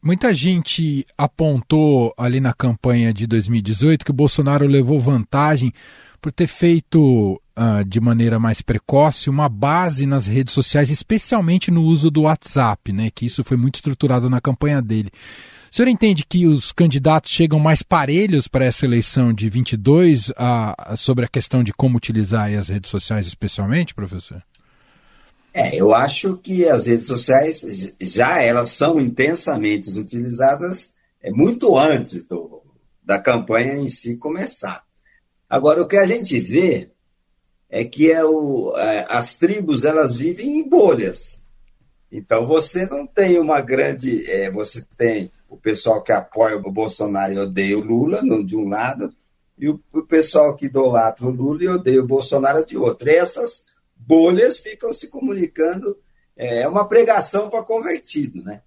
Muita 0.00 0.32
gente 0.32 1.04
apontou 1.16 2.14
ali 2.16 2.40
na 2.40 2.54
campanha 2.54 3.12
de 3.12 3.26
2018 3.26 4.04
que 4.04 4.10
o 4.12 4.14
Bolsonaro 4.14 4.66
levou 4.66 5.00
vantagem 5.00 5.72
por 6.20 6.30
ter 6.32 6.46
feito 6.46 7.40
uh, 7.56 7.84
de 7.84 8.00
maneira 8.00 8.38
mais 8.38 8.62
precoce 8.62 9.28
uma 9.28 9.48
base 9.48 10.06
nas 10.06 10.26
redes 10.26 10.54
sociais, 10.54 10.90
especialmente 10.90 11.70
no 11.70 11.82
uso 11.82 12.10
do 12.10 12.22
WhatsApp, 12.22 12.92
né? 12.92 13.10
Que 13.12 13.26
isso 13.26 13.42
foi 13.42 13.56
muito 13.56 13.76
estruturado 13.76 14.30
na 14.30 14.40
campanha 14.40 14.80
dele. 14.80 15.10
O 15.70 15.74
senhor 15.74 15.88
entende 15.88 16.24
que 16.26 16.46
os 16.46 16.72
candidatos 16.72 17.30
chegam 17.30 17.58
mais 17.58 17.82
parelhos 17.82 18.48
para 18.48 18.64
essa 18.64 18.86
eleição 18.86 19.32
de 19.32 19.50
22 19.50 20.30
uh, 20.30 20.96
sobre 20.96 21.24
a 21.24 21.28
questão 21.28 21.62
de 21.62 21.72
como 21.72 21.96
utilizar 21.96 22.52
as 22.54 22.68
redes 22.68 22.90
sociais, 22.90 23.26
especialmente, 23.26 23.94
professor? 23.94 24.42
É, 25.52 25.74
eu 25.76 25.94
acho 25.94 26.36
que 26.36 26.68
as 26.68 26.86
redes 26.86 27.06
sociais 27.06 27.94
já 28.00 28.42
elas 28.42 28.70
são 28.70 29.00
intensamente 29.00 29.90
utilizadas 29.90 30.94
é, 31.20 31.30
muito 31.30 31.76
antes 31.76 32.26
do, 32.26 32.62
da 33.02 33.18
campanha 33.18 33.74
em 33.74 33.88
si 33.88 34.16
começar. 34.16 34.84
Agora, 35.48 35.82
o 35.82 35.88
que 35.88 35.96
a 35.96 36.04
gente 36.04 36.38
vê 36.38 36.90
é 37.70 37.84
que 37.84 38.10
é 38.10 38.24
o, 38.24 38.74
é, 38.76 39.06
as 39.08 39.36
tribos 39.36 39.84
elas 39.84 40.16
vivem 40.16 40.58
em 40.58 40.68
bolhas. 40.68 41.42
Então 42.10 42.46
você 42.46 42.86
não 42.86 43.06
tem 43.06 43.38
uma 43.38 43.60
grande. 43.60 44.30
É, 44.30 44.50
você 44.50 44.84
tem 44.96 45.30
o 45.48 45.56
pessoal 45.56 46.02
que 46.02 46.12
apoia 46.12 46.56
o 46.56 46.72
Bolsonaro 46.72 47.32
e 47.32 47.38
odeia 47.38 47.78
o 47.78 47.82
Lula, 47.82 48.22
de 48.44 48.56
um 48.56 48.68
lado, 48.68 49.12
e 49.58 49.68
o, 49.68 49.80
o 49.92 50.02
pessoal 50.02 50.54
que 50.54 50.66
idolatra 50.66 51.26
o 51.26 51.30
Lula 51.30 51.64
e 51.64 51.68
odeia 51.68 52.02
o 52.02 52.06
Bolsonaro 52.06 52.64
de 52.64 52.76
outro. 52.76 53.08
E 53.08 53.14
essas 53.14 53.66
bolhas 54.08 54.58
ficam 54.58 54.90
se 54.90 55.08
comunicando, 55.08 55.98
é 56.34 56.66
uma 56.66 56.88
pregação 56.88 57.50
para 57.50 57.62
convertido, 57.62 58.42
né? 58.42 58.62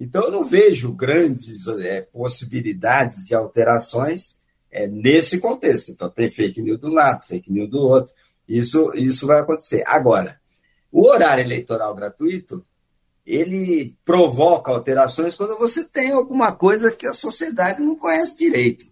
Então 0.00 0.24
eu 0.24 0.30
não 0.32 0.44
vejo 0.44 0.92
grandes 0.92 1.68
é, 1.68 2.00
possibilidades 2.00 3.24
de 3.26 3.34
alterações 3.34 4.38
é, 4.70 4.88
nesse 4.88 5.38
contexto. 5.38 5.92
Então 5.92 6.10
tem 6.10 6.28
fake 6.28 6.60
news 6.60 6.80
do 6.80 6.88
lado, 6.88 7.24
fake 7.24 7.52
news 7.52 7.70
do 7.70 7.78
outro. 7.78 8.12
Isso, 8.48 8.90
isso 8.96 9.26
vai 9.26 9.40
acontecer. 9.40 9.84
Agora, 9.86 10.40
o 10.90 11.06
horário 11.06 11.44
eleitoral 11.44 11.94
gratuito, 11.94 12.64
ele 13.24 13.94
provoca 14.04 14.72
alterações 14.72 15.36
quando 15.36 15.56
você 15.56 15.84
tem 15.84 16.10
alguma 16.10 16.52
coisa 16.52 16.90
que 16.90 17.06
a 17.06 17.12
sociedade 17.12 17.80
não 17.80 17.94
conhece 17.94 18.36
direito. 18.36 18.86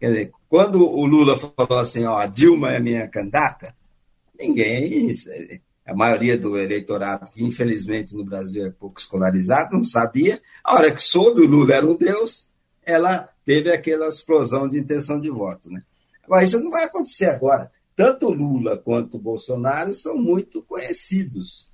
Quer 0.00 0.08
dizer, 0.08 0.32
quando 0.48 0.82
o 0.82 1.04
Lula 1.04 1.38
falou 1.38 1.78
assim, 1.78 2.04
ó, 2.04 2.18
a 2.18 2.26
Dilma 2.26 2.72
é 2.72 2.80
minha 2.80 3.06
candidata, 3.06 3.76
ninguém, 4.42 5.12
a 5.86 5.94
maioria 5.94 6.36
do 6.36 6.58
eleitorado, 6.58 7.30
que 7.30 7.44
infelizmente 7.44 8.14
no 8.14 8.24
Brasil 8.24 8.66
é 8.66 8.70
pouco 8.70 9.00
escolarizado, 9.00 9.74
não 9.74 9.84
sabia. 9.84 10.40
A 10.62 10.74
hora 10.74 10.90
que 10.90 11.02
soube 11.02 11.40
o 11.40 11.46
Lula 11.46 11.74
era 11.74 11.86
um 11.86 11.96
Deus, 11.96 12.48
ela 12.84 13.28
teve 13.44 13.72
aquela 13.72 14.08
explosão 14.08 14.68
de 14.68 14.78
intenção 14.78 15.18
de 15.18 15.30
voto. 15.30 15.70
Né? 15.70 15.82
Agora, 16.24 16.44
isso 16.44 16.60
não 16.60 16.70
vai 16.70 16.84
acontecer 16.84 17.26
agora. 17.26 17.70
Tanto 17.96 18.30
Lula 18.30 18.76
quanto 18.76 19.18
Bolsonaro 19.18 19.94
são 19.94 20.16
muito 20.16 20.62
conhecidos. 20.62 21.68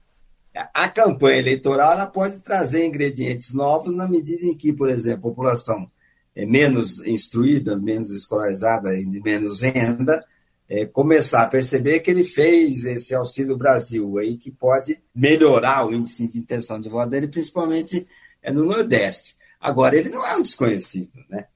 A 0.75 0.88
campanha 0.88 1.38
eleitoral 1.38 2.10
pode 2.10 2.40
trazer 2.40 2.84
ingredientes 2.84 3.54
novos 3.54 3.94
na 3.94 4.08
medida 4.08 4.44
em 4.44 4.56
que, 4.56 4.72
por 4.72 4.88
exemplo, 4.88 5.28
a 5.28 5.30
população 5.30 5.88
é 6.34 6.44
menos 6.44 7.04
instruída, 7.06 7.76
menos 7.76 8.10
escolarizada 8.10 8.94
e 8.94 9.04
de 9.04 9.20
menos 9.20 9.60
renda 9.60 10.25
é, 10.68 10.84
começar 10.84 11.42
a 11.42 11.48
perceber 11.48 12.00
que 12.00 12.10
ele 12.10 12.25
fez 12.25 12.84
esse 12.84 13.14
Auxílio 13.14 13.56
Brasil 13.56 14.18
aí 14.18 14.37
que 14.37 14.50
pode 14.50 15.00
melhorar 15.14 15.87
o 15.87 15.94
índice 15.94 16.28
de 16.28 16.38
intenção 16.38 16.80
de 16.80 16.88
voto 16.88 17.10
dele, 17.10 17.28
principalmente 17.28 18.06
é, 18.42 18.52
no 18.52 18.64
Nordeste. 18.64 19.37
Agora, 19.60 19.96
ele 19.96 20.10
não 20.10 20.25
é 20.26 20.37
um 20.37 20.42
desconhecido, 20.42 21.12
né? 21.28 21.46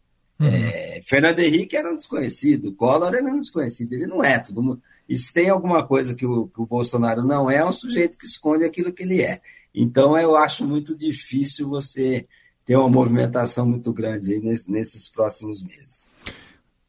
Uhum. 0.40 0.48
É, 0.48 1.00
Fernando 1.04 1.38
Henrique 1.38 1.76
era 1.76 1.92
um 1.92 1.96
desconhecido, 1.96 2.74
Collor 2.74 3.14
era 3.14 3.24
um 3.24 3.38
desconhecido, 3.38 3.92
ele 3.92 4.06
não 4.06 4.24
é. 4.24 4.38
Todo 4.38 4.62
mundo, 4.62 4.82
e 5.08 5.16
se 5.16 5.32
tem 5.32 5.50
alguma 5.50 5.86
coisa 5.86 6.14
que 6.14 6.24
o, 6.24 6.48
que 6.48 6.60
o 6.60 6.66
Bolsonaro 6.66 7.22
não 7.22 7.50
é, 7.50 7.56
é 7.56 7.64
um 7.64 7.72
sujeito 7.72 8.16
que 8.16 8.26
esconde 8.26 8.64
aquilo 8.64 8.92
que 8.92 9.02
ele 9.02 9.20
é. 9.20 9.40
Então, 9.74 10.18
eu 10.18 10.36
acho 10.36 10.66
muito 10.66 10.96
difícil 10.96 11.68
você 11.68 12.26
ter 12.64 12.76
uma 12.76 12.88
movimentação 12.88 13.66
muito 13.66 13.92
grande 13.92 14.34
aí 14.34 14.40
nesses 14.68 15.08
próximos 15.08 15.62
meses. 15.62 16.06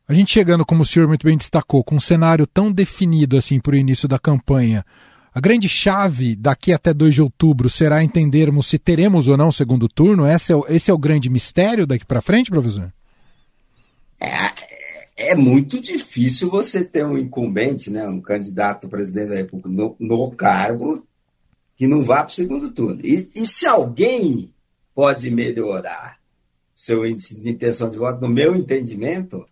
A 0.07 0.13
gente 0.13 0.31
chegando, 0.31 0.65
como 0.65 0.81
o 0.81 0.85
senhor 0.85 1.07
muito 1.07 1.25
bem 1.25 1.37
destacou, 1.37 1.83
com 1.83 1.95
um 1.95 1.99
cenário 1.99 2.45
tão 2.45 2.71
definido 2.71 3.37
assim 3.37 3.59
para 3.59 3.73
o 3.73 3.77
início 3.77 4.07
da 4.07 4.19
campanha, 4.19 4.85
a 5.33 5.39
grande 5.39 5.69
chave 5.69 6.35
daqui 6.35 6.73
até 6.73 6.93
2 6.93 7.15
de 7.15 7.21
outubro 7.21 7.69
será 7.69 8.03
entendermos 8.03 8.67
se 8.67 8.77
teremos 8.77 9.27
ou 9.27 9.37
não 9.37 9.47
o 9.47 9.53
segundo 9.53 9.87
turno? 9.87 10.27
Esse 10.27 10.51
é 10.51 10.55
o, 10.55 10.65
esse 10.67 10.91
é 10.91 10.93
o 10.93 10.97
grande 10.97 11.29
mistério 11.29 11.87
daqui 11.87 12.05
para 12.05 12.21
frente, 12.21 12.51
professor? 12.51 12.93
É, 14.19 15.31
é 15.31 15.35
muito 15.35 15.81
difícil 15.81 16.49
você 16.49 16.83
ter 16.83 17.05
um 17.05 17.17
incumbente, 17.17 17.89
né, 17.89 18.07
um 18.07 18.21
candidato 18.21 18.87
a 18.87 18.89
presidente 18.89 19.29
da 19.29 19.35
República 19.35 19.69
no, 19.69 19.95
no 19.99 20.31
cargo 20.31 21.03
que 21.75 21.87
não 21.87 22.03
vá 22.03 22.17
para 22.17 22.31
o 22.31 22.35
segundo 22.35 22.69
turno. 22.69 22.99
E, 23.03 23.29
e 23.35 23.45
se 23.47 23.65
alguém 23.65 24.53
pode 24.93 25.31
melhorar 25.31 26.19
seu 26.75 27.05
índice 27.05 27.39
de 27.39 27.49
intenção 27.49 27.89
de 27.89 27.97
voto, 27.97 28.21
no 28.21 28.29
meu 28.29 28.55
entendimento, 28.55 29.47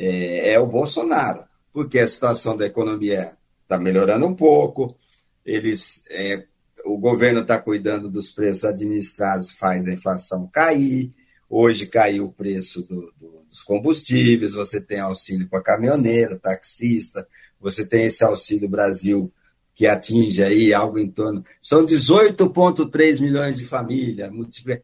é, 0.00 0.54
é 0.54 0.58
o 0.58 0.66
Bolsonaro, 0.66 1.44
porque 1.74 1.98
a 1.98 2.08
situação 2.08 2.56
da 2.56 2.64
economia 2.64 3.36
está 3.62 3.78
melhorando 3.78 4.26
um 4.26 4.34
pouco, 4.34 4.96
eles, 5.44 6.04
é, 6.08 6.44
o 6.86 6.96
governo 6.96 7.40
está 7.40 7.58
cuidando 7.58 8.08
dos 8.08 8.30
preços 8.30 8.64
administrados, 8.64 9.50
faz 9.50 9.86
a 9.86 9.92
inflação 9.92 10.48
cair, 10.48 11.10
hoje 11.50 11.86
caiu 11.86 12.26
o 12.26 12.32
preço 12.32 12.80
do, 12.82 13.12
do, 13.18 13.44
dos 13.46 13.62
combustíveis, 13.62 14.54
você 14.54 14.80
tem 14.80 15.00
auxílio 15.00 15.46
para 15.48 15.62
caminhoneiro, 15.62 16.38
taxista, 16.38 17.28
você 17.60 17.86
tem 17.86 18.06
esse 18.06 18.24
auxílio 18.24 18.70
Brasil 18.70 19.30
que 19.74 19.86
atinge 19.86 20.42
aí 20.42 20.72
algo 20.72 20.98
em 20.98 21.10
torno. 21.10 21.44
São 21.60 21.84
18,3 21.84 23.20
milhões 23.20 23.58
de 23.58 23.66
famílias, 23.66 24.30
multiplica, 24.32 24.82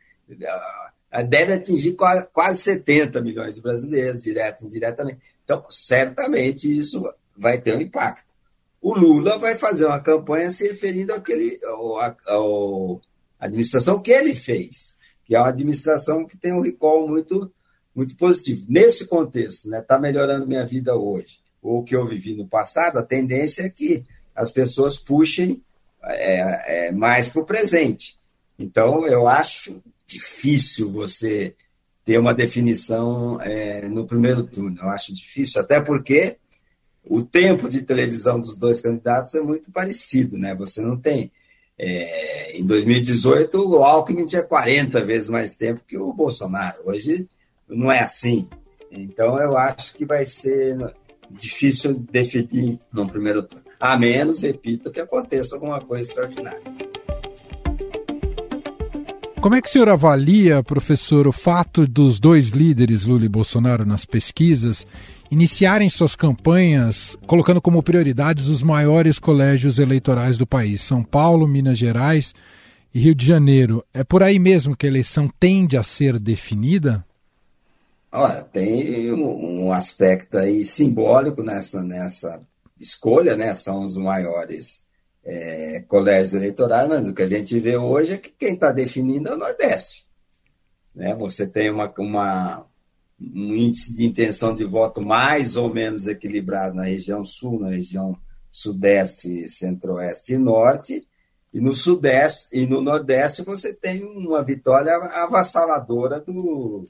deve 1.23 1.55
atingir 1.55 1.93
quase, 1.93 2.27
quase 2.33 2.61
70 2.63 3.21
milhões 3.21 3.55
de 3.55 3.63
brasileiros, 3.63 4.23
direto 4.23 4.63
e 4.63 4.67
indiretamente. 4.67 5.21
Então, 5.45 5.65
certamente 5.71 6.75
isso 6.75 7.09
vai 7.37 7.59
ter 7.59 7.77
um 7.77 7.81
impacto. 7.81 8.27
O 8.81 8.95
Lula 8.95 9.39
vai 9.39 9.55
fazer 9.55 9.87
uma 9.87 10.01
campanha 10.01 10.51
se 10.51 10.69
referindo 10.69 11.13
àquele, 11.13 11.59
à 11.99 12.15
administração 13.41 14.01
que 14.01 14.11
ele 14.11 14.35
fez, 14.35 14.97
que 15.25 15.35
é 15.35 15.39
uma 15.39 15.49
administração 15.49 16.27
que 16.27 16.37
tem 16.37 16.53
um 16.53 16.61
recall 16.61 17.09
muito, 17.09 17.53
muito 17.95 18.17
positivo. 18.17 18.67
Nesse 18.69 19.07
contexto, 19.09 19.65
está 19.65 19.71
né, 19.77 19.83
tá 19.83 19.99
melhorando 19.99 20.47
minha 20.47 20.65
vida 20.65 20.95
hoje. 20.95 21.41
o 21.63 21.83
que 21.83 21.97
eu 21.97 22.07
vivi 22.07 22.37
no 22.37 22.47
passado, 22.47 22.99
a 22.99 23.03
tendência 23.03 23.63
é 23.63 23.71
que 23.71 24.05
as 24.35 24.51
pessoas 24.51 24.97
puxem 24.97 25.63
é, 26.05 26.87
é, 26.87 26.93
mais 26.93 27.29
para 27.29 27.43
o 27.43 27.47
presente. 27.47 28.19
Então, 28.59 29.07
eu 29.07 29.27
acho 29.27 29.83
difícil 30.07 30.91
você 30.91 31.55
ter 32.05 32.19
uma 32.19 32.33
definição 32.33 33.41
é, 33.41 33.89
no 33.89 34.07
primeiro 34.07 34.45
turno. 34.45 34.79
Eu 34.81 34.89
acho 34.89 35.13
difícil, 35.13 35.61
até 35.61 35.81
porque 35.81 36.37
o 37.05 37.23
tempo 37.23 37.69
de 37.69 37.83
televisão 37.83 38.41
dos 38.41 38.57
dois 38.57 38.81
candidatos 38.81 39.35
é 39.35 39.41
muito 39.41 39.71
parecido, 39.71 40.39
né? 40.39 40.55
Você 40.55 40.81
não 40.81 40.97
tem. 40.97 41.33
É, 41.79 42.57
em 42.57 42.65
2018, 42.65 43.55
o 43.59 43.85
Alckmin 43.85 44.25
tinha 44.25 44.43
40 44.43 45.05
vezes 45.05 45.29
mais 45.29 45.55
tempo 45.55 45.83
que 45.87 45.99
o 45.99 46.13
Bolsonaro. 46.13 46.79
Hoje 46.85 47.29
não 47.69 47.91
é 47.91 48.01
assim. 48.01 48.49
Então, 48.91 49.39
eu 49.39 49.57
acho 49.57 49.95
que 49.95 50.05
vai 50.05 50.25
ser 50.25 50.77
difícil 51.31 51.95
definir 51.95 52.79
no 52.93 53.07
primeiro 53.07 53.43
turno. 53.43 53.67
A 53.79 53.99
menos, 53.99 54.43
repito, 54.43 54.91
que 54.91 55.01
aconteça 55.01 55.55
alguma 55.55 55.81
coisa 55.81 56.09
extraordinária. 56.09 56.63
Como 59.41 59.55
é 59.55 59.63
que 59.63 59.69
o 59.69 59.71
senhor 59.73 59.89
avalia, 59.89 60.63
professor, 60.63 61.29
o 61.29 61.33
fato 61.33 61.87
dos 61.87 62.19
dois 62.19 62.49
líderes, 62.49 63.05
Lula 63.05 63.27
e 63.27 63.29
Bolsonaro, 63.29 63.85
nas 63.85 64.05
pesquisas, 64.05 64.87
iniciarem 65.31 65.89
suas 65.89 66.17
campanhas 66.17 67.17
colocando 67.27 67.61
como 67.61 67.83
prioridades 67.83 68.47
os 68.47 68.63
maiores 68.63 69.19
colégios 69.19 69.79
eleitorais 69.79 70.39
do 70.39 70.47
país, 70.47 70.81
São 70.81 71.05
Paulo, 71.05 71.47
Minas 71.47 71.79
Gerais 71.79 72.35
e 72.95 72.99
Rio 72.99 73.15
de 73.15 73.27
Janeiro? 73.27 73.85
É 73.93 74.03
por 74.03 74.23
aí 74.23 74.39
mesmo 74.39 74.77
que 74.77 74.87
a 74.87 74.89
eleição 74.89 75.31
tende 75.39 75.77
a 75.77 75.83
ser 75.83 76.19
definida? 76.19 77.05
Olha, 78.11 78.43
tem 78.43 79.13
um, 79.13 79.71
aspecto 79.71 80.39
aí 80.39 80.65
simbólico 80.65 81.43
nessa, 81.43 81.83
nessa 81.83 82.41
escolha, 82.81 83.37
né? 83.37 83.55
São 83.55 83.85
os 83.85 83.97
maiores 83.97 84.86
é, 85.27 85.85
colégios 85.89 86.35
eleitorais, 86.35 86.89
mas 86.89 87.07
o 87.07 87.13
que 87.13 87.23
a 87.23 87.27
gente 87.27 87.59
vê 87.59 87.77
hoje 87.77 88.15
é 88.15 88.17
que 88.17 88.31
quem 88.31 88.55
está 88.55 88.71
definindo 88.71 89.29
é 89.29 89.35
o 89.35 89.37
Nordeste. 89.37 90.07
Né? 90.95 91.13
Você 91.17 91.49
tem 91.49 91.69
uma, 91.69 91.93
uma, 91.99 92.65
um 93.21 93.53
índice 93.53 93.95
de 93.97 94.07
intenção 94.07 94.55
de 94.55 94.65
voto 94.65 95.03
mais 95.03 95.57
ou 95.57 95.73
menos 95.75 96.07
equilibrado 96.07 96.77
na 96.77 96.85
região 96.85 97.25
sul, 97.25 97.59
na 97.59 97.71
região 97.71 98.17
sudeste, 98.53 99.49
centro-oeste 99.49 100.35
e 100.35 100.39
norte, 100.39 101.07
e 101.53 101.61
no 101.61 101.75
sudeste 101.75 102.57
e 102.57 102.67
no 102.67 102.81
nordeste 102.81 103.43
você 103.43 103.75
tem 103.75 104.05
uma 104.05 104.45
vitória 104.45 104.95
avassaladora 104.95 106.21
do, 106.21 106.85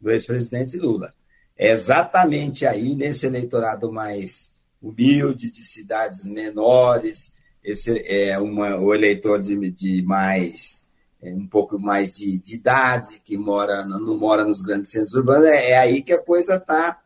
do 0.00 0.10
ex-presidente 0.10 0.78
Lula. 0.78 1.12
É 1.56 1.72
exatamente 1.72 2.66
aí, 2.66 2.94
nesse 2.94 3.26
eleitorado 3.26 3.92
mais 3.92 4.56
humilde, 4.80 5.50
de 5.50 5.62
cidades 5.62 6.24
menores, 6.24 7.32
esse 7.62 8.02
é 8.06 8.38
uma, 8.38 8.76
o 8.76 8.94
eleitor 8.94 9.40
de, 9.40 9.70
de 9.70 10.02
mais 10.02 10.86
é, 11.22 11.32
um 11.32 11.46
pouco 11.46 11.78
mais 11.78 12.16
de, 12.16 12.38
de, 12.38 12.56
idade, 12.56 13.20
que 13.24 13.36
mora 13.36 13.84
não 13.86 14.18
mora 14.18 14.44
nos 14.44 14.60
grandes 14.62 14.90
centros 14.90 15.14
urbanos, 15.14 15.46
é, 15.46 15.70
é 15.70 15.78
aí 15.78 16.02
que 16.02 16.12
a 16.12 16.22
coisa 16.22 16.56
está 16.56 17.00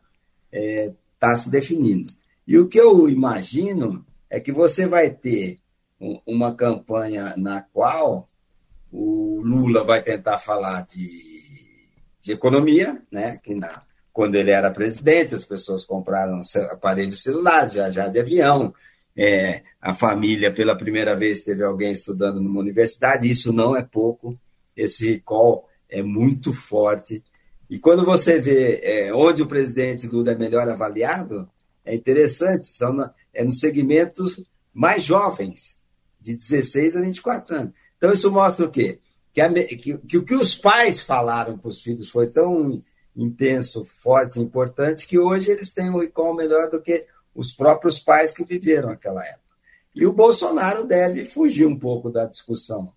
é, 0.51 0.91
tá 1.19 1.35
se 1.35 1.51
definindo. 1.51 2.11
E 2.47 2.57
o 2.57 2.67
que 2.67 2.79
eu 2.79 3.07
imagino 3.07 4.05
é 4.29 4.39
que 4.39 4.51
você 4.51 4.87
vai 4.87 5.09
ter 5.09 5.59
um, 6.01 6.19
uma 6.25 6.55
campanha 6.55 7.35
na 7.37 7.61
qual 7.61 8.27
o 8.91 9.41
Lula 9.43 9.83
vai 9.83 10.01
tentar 10.01 10.39
falar 10.39 10.85
de, 10.85 11.89
de 12.21 12.31
economia, 12.31 13.01
né? 13.11 13.37
Que 13.43 13.53
na, 13.53 13.83
quando 14.11 14.35
ele 14.35 14.49
era 14.49 14.71
presidente, 14.71 15.35
as 15.35 15.45
pessoas 15.45 15.85
compraram 15.85 16.41
aparelhos 16.71 17.21
celulares, 17.21 17.73
viajar 17.73 18.09
de 18.09 18.19
avião, 18.19 18.73
é, 19.17 19.63
a 19.81 19.95
família, 19.95 20.53
pela 20.53 20.77
primeira 20.77 21.15
vez, 21.15 21.41
teve 21.41 21.63
alguém 21.63 21.91
estudando 21.91 22.39
numa 22.39 22.59
universidade, 22.59 23.27
isso 23.27 23.51
não 23.51 23.75
é 23.75 23.81
pouco, 23.81 24.39
esse 24.75 25.09
recall 25.09 25.67
é 25.89 26.03
muito 26.03 26.53
forte. 26.53 27.23
E 27.67 27.79
quando 27.79 28.05
você 28.05 28.39
vê 28.39 28.79
é, 28.83 29.13
onde 29.13 29.41
o 29.41 29.47
presidente 29.47 30.05
Lula 30.07 30.33
é 30.33 30.35
melhor 30.35 30.69
avaliado, 30.69 31.49
é 31.83 31.95
interessante, 31.95 32.67
são 32.67 32.93
na, 32.93 33.11
é 33.33 33.43
nos 33.43 33.59
segmentos 33.59 34.45
mais 34.71 35.03
jovens, 35.03 35.79
de 36.21 36.35
16 36.35 36.97
a 36.97 37.01
24 37.01 37.55
anos. 37.55 37.73
Então, 37.97 38.13
isso 38.13 38.31
mostra 38.31 38.65
o 38.65 38.69
quê? 38.69 38.99
Que, 39.33 39.41
a, 39.41 39.51
que, 39.51 39.97
que 39.97 40.17
o 40.17 40.23
que 40.23 40.35
os 40.35 40.53
pais 40.53 41.01
falaram 41.01 41.57
para 41.57 41.69
os 41.69 41.81
filhos 41.81 42.09
foi 42.09 42.27
tão 42.27 42.83
intenso, 43.15 43.83
forte, 43.83 44.39
importante, 44.39 45.07
que 45.07 45.17
hoje 45.17 45.49
eles 45.49 45.73
têm 45.73 45.89
um 45.89 45.99
recall 45.99 46.35
melhor 46.35 46.69
do 46.69 46.79
que 46.79 47.05
os 47.37 47.53
próprios 47.53 47.99
pais 47.99 48.33
que 48.33 48.43
viveram 48.43 48.89
aquela 48.89 49.23
época. 49.23 49.41
E 49.93 50.05
o 50.07 50.11
Bolsonaro 50.11 50.83
deve 50.83 51.23
fugir 51.23 51.67
um 51.67 51.77
pouco 51.77 52.09
da 52.09 52.25
discussão, 52.25 52.91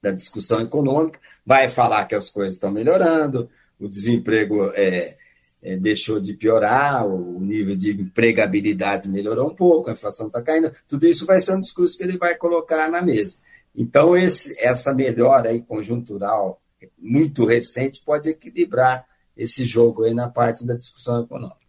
da 0.00 0.12
discussão 0.12 0.60
econômica, 0.60 1.18
vai 1.44 1.68
falar 1.68 2.06
que 2.06 2.14
as 2.14 2.30
coisas 2.30 2.54
estão 2.54 2.70
melhorando, 2.70 3.50
o 3.80 3.88
desemprego 3.88 4.70
é, 4.74 5.16
é, 5.60 5.76
deixou 5.76 6.20
de 6.20 6.34
piorar, 6.34 7.04
o 7.04 7.40
nível 7.40 7.76
de 7.76 7.90
empregabilidade 7.90 9.08
melhorou 9.08 9.50
um 9.50 9.54
pouco, 9.54 9.90
a 9.90 9.92
inflação 9.92 10.28
está 10.28 10.40
caindo, 10.40 10.72
tudo 10.86 11.04
isso 11.06 11.26
vai 11.26 11.40
ser 11.40 11.54
um 11.54 11.60
discurso 11.60 11.98
que 11.98 12.04
ele 12.04 12.16
vai 12.16 12.36
colocar 12.36 12.88
na 12.88 13.02
mesa. 13.02 13.36
Então, 13.74 14.16
esse, 14.16 14.56
essa 14.60 14.94
melhora 14.94 15.50
aí 15.50 15.60
conjuntural 15.60 16.62
muito 16.96 17.44
recente 17.44 18.02
pode 18.04 18.28
equilibrar 18.28 19.04
esse 19.36 19.64
jogo 19.64 20.04
aí 20.04 20.14
na 20.14 20.28
parte 20.28 20.64
da 20.64 20.74
discussão 20.74 21.22
econômica. 21.22 21.61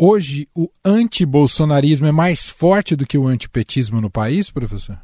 Hoje, 0.00 0.48
o 0.54 0.70
antibolsonarismo 0.84 2.06
é 2.06 2.12
mais 2.12 2.48
forte 2.48 2.94
do 2.94 3.04
que 3.04 3.18
o 3.18 3.26
antipetismo 3.26 4.00
no 4.00 4.08
país, 4.08 4.48
professor? 4.48 5.02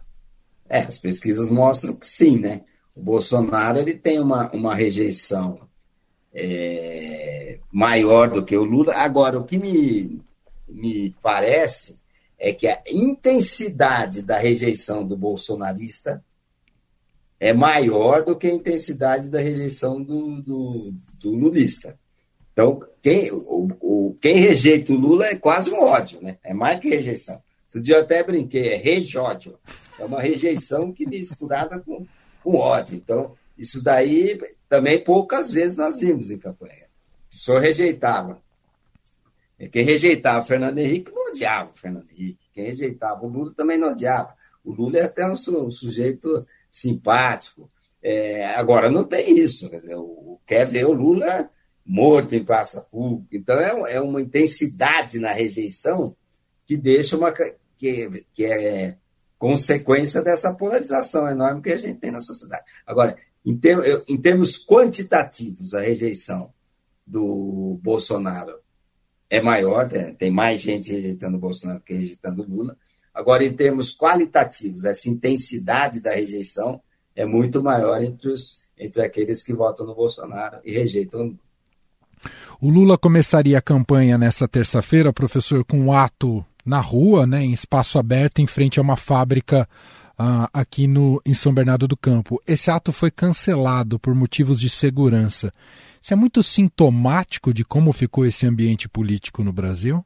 É, 0.68 0.78
as 0.78 0.98
pesquisas 0.98 1.50
mostram 1.50 1.94
que 1.94 2.06
sim, 2.06 2.38
né? 2.38 2.62
O 2.94 3.02
Bolsonaro 3.02 3.78
ele 3.78 3.94
tem 3.94 4.20
uma, 4.20 4.48
uma 4.52 4.72
rejeição 4.72 5.58
é, 6.32 7.58
maior 7.72 8.30
do 8.30 8.44
que 8.44 8.56
o 8.56 8.62
Lula. 8.62 8.94
Agora, 8.94 9.36
o 9.36 9.44
que 9.44 9.58
me, 9.58 10.20
me 10.68 11.10
parece 11.20 12.00
é 12.38 12.52
que 12.52 12.68
a 12.68 12.80
intensidade 12.88 14.22
da 14.22 14.38
rejeição 14.38 15.04
do 15.04 15.16
bolsonarista 15.16 16.24
é 17.40 17.52
maior 17.52 18.24
do 18.24 18.36
que 18.36 18.46
a 18.46 18.54
intensidade 18.54 19.28
da 19.28 19.40
rejeição 19.40 20.00
do, 20.00 20.40
do, 20.40 20.94
do 21.18 21.30
lulista. 21.30 21.98
Então, 22.54 22.80
quem, 23.02 23.32
o, 23.32 23.68
o, 23.80 24.16
quem 24.20 24.36
rejeita 24.36 24.92
o 24.92 24.96
Lula 24.96 25.26
é 25.26 25.34
quase 25.34 25.70
um 25.70 25.82
ódio, 25.82 26.22
né? 26.22 26.38
É 26.42 26.54
mais 26.54 26.78
que 26.78 26.88
rejeição. 26.88 27.42
Outro 27.66 27.80
dia 27.80 27.96
eu 27.96 28.02
até 28.02 28.22
brinquei, 28.22 28.72
é 28.72 28.76
rejódio. 28.76 29.58
É 29.98 30.04
uma 30.04 30.20
rejeição 30.20 30.92
que 30.92 31.04
misturada 31.04 31.80
com, 31.80 32.06
com 32.44 32.56
ódio. 32.56 32.94
Então, 32.94 33.34
isso 33.58 33.82
daí 33.82 34.40
também 34.68 35.02
poucas 35.02 35.50
vezes 35.50 35.76
nós 35.76 35.98
vimos 35.98 36.30
em 36.30 36.38
campanha. 36.38 36.86
O 37.28 37.34
senhor 37.36 37.60
rejeitava. 37.60 38.40
Quem 39.72 39.84
rejeitava 39.84 40.44
o 40.44 40.46
Fernando 40.46 40.78
Henrique 40.78 41.12
não 41.12 41.32
odiava 41.32 41.70
o 41.70 41.76
Fernando 41.76 42.08
Henrique. 42.12 42.46
Quem 42.52 42.66
rejeitava 42.66 43.26
o 43.26 43.28
Lula 43.28 43.52
também 43.56 43.78
não 43.78 43.88
odiava. 43.88 44.32
O 44.64 44.72
Lula 44.72 44.98
é 44.98 45.02
até 45.02 45.26
um, 45.26 45.34
sujeito 45.34 46.46
simpático. 46.70 47.68
É, 48.00 48.46
agora 48.54 48.90
não 48.90 49.02
tem 49.02 49.36
isso. 49.36 49.68
O, 49.96 50.38
quer 50.46 50.64
ver 50.64 50.86
o 50.86 50.92
Lula 50.92 51.50
morto 51.84 52.34
em 52.34 52.44
praça 52.44 52.80
pública. 52.80 53.36
Então, 53.36 53.58
é, 53.58 53.94
é 53.94 54.00
uma 54.00 54.22
intensidade 54.22 55.18
na 55.18 55.32
rejeição 55.32 56.16
que 56.66 56.76
deixa 56.76 57.16
uma. 57.16 57.32
que, 57.32 58.24
que 58.32 58.44
é 58.44 58.96
consequência 59.38 60.22
dessa 60.22 60.54
polarização 60.54 61.28
enorme 61.28 61.60
que 61.60 61.70
a 61.70 61.76
gente 61.76 61.98
tem 61.98 62.10
na 62.10 62.20
sociedade. 62.20 62.64
Agora, 62.86 63.16
em, 63.44 63.54
term, 63.54 63.82
em 64.08 64.16
termos 64.16 64.56
quantitativos, 64.56 65.74
a 65.74 65.80
rejeição 65.80 66.50
do 67.06 67.78
Bolsonaro 67.82 68.58
é 69.28 69.42
maior, 69.42 69.88
tem 70.16 70.30
mais 70.30 70.62
gente 70.62 70.92
rejeitando 70.92 71.36
o 71.36 71.40
Bolsonaro 71.40 71.80
que 71.80 71.92
rejeitando 71.92 72.42
o 72.42 72.46
Lula. 72.46 72.76
Agora, 73.12 73.44
em 73.44 73.54
termos 73.54 73.94
qualitativos, 73.94 74.84
essa 74.84 75.10
intensidade 75.10 76.00
da 76.00 76.14
rejeição 76.14 76.80
é 77.14 77.26
muito 77.26 77.62
maior 77.62 78.02
entre, 78.02 78.28
os, 78.28 78.62
entre 78.78 79.02
aqueles 79.02 79.42
que 79.42 79.52
votam 79.52 79.86
no 79.86 79.94
Bolsonaro 79.94 80.58
e 80.64 80.72
rejeitam 80.72 81.38
o 82.60 82.68
Lula. 82.68 82.98
Começaria 82.98 83.58
a 83.58 83.62
campanha 83.62 84.16
nessa 84.18 84.48
terça-feira, 84.48 85.12
professor, 85.12 85.64
com 85.64 85.78
um 85.78 85.92
ato 85.92 86.44
na 86.64 86.80
rua, 86.80 87.26
né, 87.26 87.42
em 87.42 87.52
espaço 87.52 87.98
aberto, 87.98 88.40
em 88.40 88.46
frente 88.46 88.78
a 88.78 88.82
uma 88.82 88.96
fábrica 88.96 89.68
uh, 90.18 90.48
aqui 90.52 90.86
no, 90.86 91.20
em 91.24 91.34
São 91.34 91.52
Bernardo 91.52 91.86
do 91.86 91.96
Campo. 91.96 92.40
Esse 92.46 92.70
ato 92.70 92.92
foi 92.92 93.10
cancelado 93.10 93.98
por 93.98 94.14
motivos 94.14 94.58
de 94.58 94.70
segurança. 94.70 95.52
Isso 96.00 96.12
é 96.12 96.16
muito 96.16 96.42
sintomático 96.42 97.52
de 97.52 97.64
como 97.64 97.92
ficou 97.92 98.26
esse 98.26 98.46
ambiente 98.46 98.88
político 98.88 99.42
no 99.42 99.52
Brasil? 99.52 100.04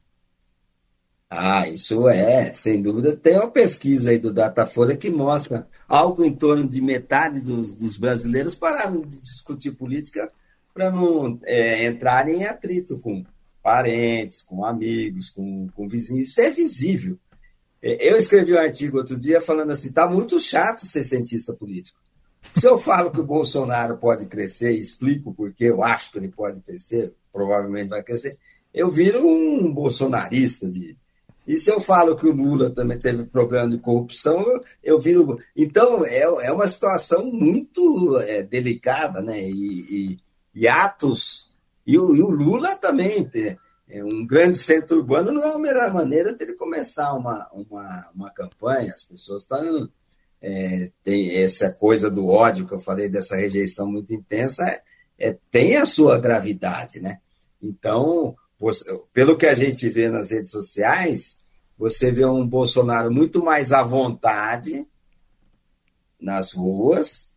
Ah, 1.29 1.67
isso 1.67 2.09
é, 2.09 2.51
sem 2.53 2.81
dúvida. 2.81 3.15
Tem 3.15 3.35
uma 3.35 3.51
pesquisa 3.51 4.09
aí 4.09 4.17
do 4.17 4.33
Datafolha 4.33 4.97
que 4.97 5.11
mostra 5.11 5.67
algo 5.87 6.23
em 6.23 6.33
torno 6.33 6.67
de 6.67 6.81
metade 6.81 7.39
dos, 7.39 7.73
dos 7.75 7.97
brasileiros 7.97 8.55
pararam 8.55 9.01
de 9.01 9.19
discutir 9.19 9.71
política 9.71 10.31
para 10.79 10.91
não 10.91 11.37
é, 11.43 11.85
entrarem 11.85 12.37
em 12.37 12.45
atrito 12.45 12.97
com, 12.99 13.25
parentes, 13.61 14.41
com 14.41 14.63
amigos, 14.63 15.29
com, 15.29 15.67
com 15.75 15.89
vizinhos. 15.89 16.29
Isso 16.29 16.39
é 16.39 16.49
visível. 16.49 17.19
É, 17.81 18.09
eu 18.09 18.15
escrevi 18.15 18.53
um 18.53 18.59
artigo 18.59 18.97
outro 18.97 19.19
dia 19.19 19.41
falando 19.41 19.71
assim: 19.71 19.89
está 19.89 20.09
muito 20.09 20.39
chato 20.39 20.85
ser 20.85 21.03
cientista 21.03 21.53
político. 21.53 21.99
Se 22.55 22.65
eu 22.65 22.77
falo 22.77 23.11
que 23.11 23.19
o 23.19 23.25
Bolsonaro 23.25 23.97
pode 23.97 24.25
crescer 24.25 24.71
e 24.71 24.79
explico 24.79 25.33
por 25.33 25.53
que 25.53 25.65
eu 25.65 25.83
acho 25.83 26.13
que 26.13 26.17
ele 26.17 26.29
pode 26.29 26.61
crescer, 26.61 27.13
provavelmente 27.33 27.89
vai 27.89 28.01
crescer, 28.01 28.37
eu 28.73 28.89
viro 28.89 29.27
um 29.27 29.73
bolsonarista 29.73 30.69
de. 30.69 30.97
E 31.45 31.57
se 31.57 31.69
eu 31.69 31.81
falo 31.81 32.15
que 32.15 32.27
o 32.27 32.31
Lula 32.31 32.69
também 32.69 32.97
teve 32.97 33.25
problema 33.25 33.67
de 33.67 33.79
corrupção, 33.79 34.39
eu, 34.47 34.63
eu 34.81 34.99
viro. 34.99 35.39
Então, 35.57 36.05
é, 36.05 36.21
é 36.21 36.51
uma 36.51 36.67
situação 36.69 37.25
muito 37.25 38.17
é, 38.19 38.43
delicada, 38.43 39.19
né? 39.19 39.41
E, 39.41 39.79
e, 39.89 40.19
e 40.59 40.67
atos. 40.67 41.55
E 41.87 41.97
o, 41.97 42.13
e 42.15 42.21
o, 42.21 42.29
Lula 42.29 42.75
também. 42.75 43.29
É 43.87 44.03
um 44.03 44.25
grande 44.25 44.57
centro 44.57 44.97
urbano 44.97 45.31
não 45.31 45.41
é 45.41 45.53
a 45.53 45.57
melhor 45.57 45.93
maneira 45.93 46.33
dele 46.33 46.53
começar 46.53 47.13
uma, 47.13 47.47
uma, 47.53 48.09
uma 48.13 48.29
campanha. 48.29 48.93
As 48.93 49.03
pessoas 49.03 49.43
estão 49.43 49.89
é, 50.41 50.91
tem 51.03 51.35
essa 51.37 51.71
coisa 51.71 52.09
do 52.09 52.27
ódio 52.27 52.67
que 52.67 52.73
eu 52.73 52.79
falei, 52.79 53.09
dessa 53.09 53.35
rejeição 53.35 53.91
muito 53.91 54.13
intensa, 54.13 54.63
é, 54.63 54.81
é, 55.17 55.37
tem 55.49 55.77
a 55.77 55.85
sua 55.85 56.17
gravidade, 56.17 56.99
né? 56.99 57.19
Então, 57.61 58.35
você, 58.59 58.85
pelo 59.13 59.37
que 59.37 59.45
a 59.45 59.55
gente 59.55 59.89
vê 59.89 60.09
nas 60.09 60.31
redes 60.31 60.51
sociais, 60.51 61.39
você 61.77 62.11
vê 62.11 62.25
um 62.25 62.47
Bolsonaro 62.47 63.11
muito 63.11 63.43
mais 63.43 63.71
à 63.71 63.83
vontade 63.83 64.87
nas 66.19 66.53
ruas, 66.53 67.28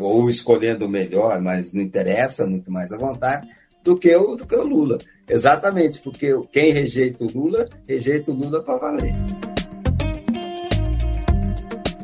ou 0.00 0.28
escolhendo 0.28 0.86
o 0.86 0.88
melhor, 0.88 1.40
mas 1.40 1.72
não 1.72 1.82
interessa, 1.82 2.46
muito 2.46 2.70
mais 2.70 2.92
à 2.92 2.96
vontade, 2.96 3.48
do 3.82 3.96
que 3.96 4.14
o, 4.14 4.34
do 4.34 4.46
que 4.46 4.56
o 4.56 4.64
Lula. 4.64 4.98
Exatamente, 5.28 6.00
porque 6.00 6.32
quem 6.52 6.72
rejeita 6.72 7.24
o 7.24 7.28
Lula, 7.28 7.68
rejeita 7.86 8.30
o 8.30 8.34
Lula 8.34 8.62
para 8.62 8.76
valer. 8.76 9.14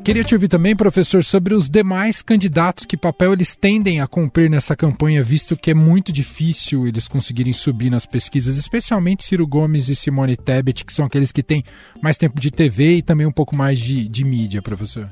Queria 0.05 0.25
te 0.25 0.35
ouvir 0.35 0.49
também, 0.49 0.75
professor, 0.75 1.23
sobre 1.23 1.55
os 1.55 1.71
demais 1.71 2.23
candidatos, 2.23 2.85
que 2.85 2.97
papel 2.97 3.35
eles 3.35 3.55
tendem 3.55 4.01
a 4.01 4.07
cumprir 4.09 4.51
nessa 4.51 4.75
campanha, 4.75 5.23
visto 5.23 5.57
que 5.57 5.71
é 5.71 5.75
muito 5.75 6.13
difícil 6.13 6.89
eles 6.89 7.07
conseguirem 7.07 7.53
subir 7.53 7.89
nas 7.89 8.05
pesquisas, 8.05 8.57
especialmente 8.57 9.23
Ciro 9.23 9.47
Gomes 9.47 9.89
e 9.89 9.95
Simone 9.95 10.37
Tebet, 10.37 10.85
que 10.85 10.93
são 10.93 11.07
aqueles 11.07 11.31
que 11.31 11.43
têm 11.43 11.63
mais 12.03 12.19
tempo 12.19 12.41
de 12.41 12.51
TV 12.51 12.97
e 12.97 13.03
também 13.03 13.29
um 13.29 13.33
pouco 13.33 13.55
mais 13.55 13.79
de, 13.79 14.09
de 14.09 14.25
mídia, 14.25 14.61
professor. 14.61 15.09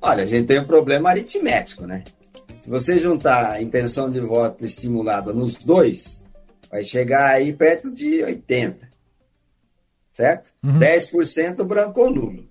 Olha, 0.00 0.22
a 0.22 0.26
gente 0.26 0.46
tem 0.46 0.60
um 0.60 0.66
problema 0.66 1.10
aritmético, 1.10 1.86
né? 1.86 2.04
Se 2.60 2.68
você 2.68 2.98
juntar 2.98 3.50
a 3.50 3.62
intenção 3.62 4.10
de 4.10 4.20
voto 4.20 4.64
estimulada 4.64 5.32
nos 5.32 5.56
dois, 5.56 6.24
vai 6.70 6.84
chegar 6.84 7.30
aí 7.30 7.52
perto 7.52 7.90
de 7.90 8.22
80%. 8.22 8.76
Certo? 10.12 10.50
Uhum. 10.64 10.78
10% 10.80 11.62
branco 11.64 12.00
ou 12.00 12.10
nulo 12.10 12.48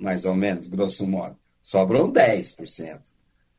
mais 0.00 0.24
ou 0.24 0.34
menos, 0.34 0.66
grosso 0.66 1.06
modo. 1.06 1.36
Sobram 1.62 2.10
10%. 2.10 3.00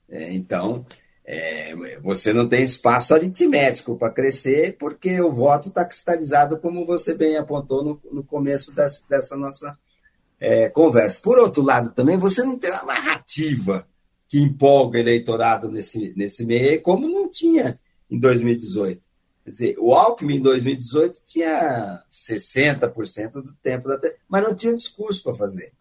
É, 0.10 0.34
então, 0.34 0.84
é, 1.24 2.00
você 2.00 2.34
não 2.34 2.50
tem 2.50 2.64
espaço 2.64 3.14
aritmético 3.14 3.96
para 3.96 4.12
crescer, 4.12 4.76
porque 4.78 5.22
o 5.22 5.32
voto 5.32 5.70
está 5.70 5.86
cristalizado, 5.86 6.58
como 6.58 6.86
você 6.86 7.14
bem 7.14 7.38
apontou 7.38 7.84
no, 7.84 8.02
no 8.12 8.24
começo 8.24 8.74
dessa, 8.74 9.04
dessa 9.08 9.38
nossa 9.38 9.78
é, 10.42 10.68
conversa. 10.68 11.22
Por 11.22 11.38
outro 11.38 11.62
lado, 11.62 11.92
também, 11.92 12.18
você 12.18 12.44
não 12.44 12.58
tem 12.58 12.72
uma 12.72 12.84
narrativa 12.84 13.88
que 14.28 14.42
empolga 14.42 14.98
o 14.98 15.02
eleitorado 15.02 15.70
nesse, 15.70 16.14
nesse 16.18 16.44
meio, 16.44 16.82
como 16.82 17.08
não 17.08 17.30
tinha 17.30 17.80
em 18.10 18.20
2018. 18.20 19.00
Quer 19.44 19.52
dizer, 19.52 19.76
o 19.80 19.94
Alckmin 19.94 20.38
em 20.38 20.42
2018 20.42 21.22
tinha 21.26 22.04
60% 22.12 23.34
do 23.34 23.54
tempo 23.62 23.88
da 23.88 24.00
mas 24.28 24.44
não 24.44 24.56
tinha 24.56 24.74
discurso 24.74 25.24
para 25.24 25.36
fazer. 25.36 25.74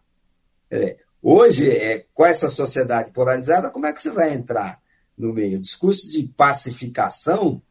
Hoje, 1.21 1.69
é, 1.69 2.05
com 2.13 2.25
essa 2.25 2.49
sociedade 2.49 3.11
polarizada, 3.11 3.69
como 3.69 3.85
é 3.85 3.93
que 3.93 4.01
você 4.01 4.09
vai 4.09 4.33
entrar 4.33 4.81
no 5.17 5.33
meio? 5.33 5.57
O 5.57 5.61
discurso 5.61 6.09
de 6.09 6.23
pacificação 6.35 7.61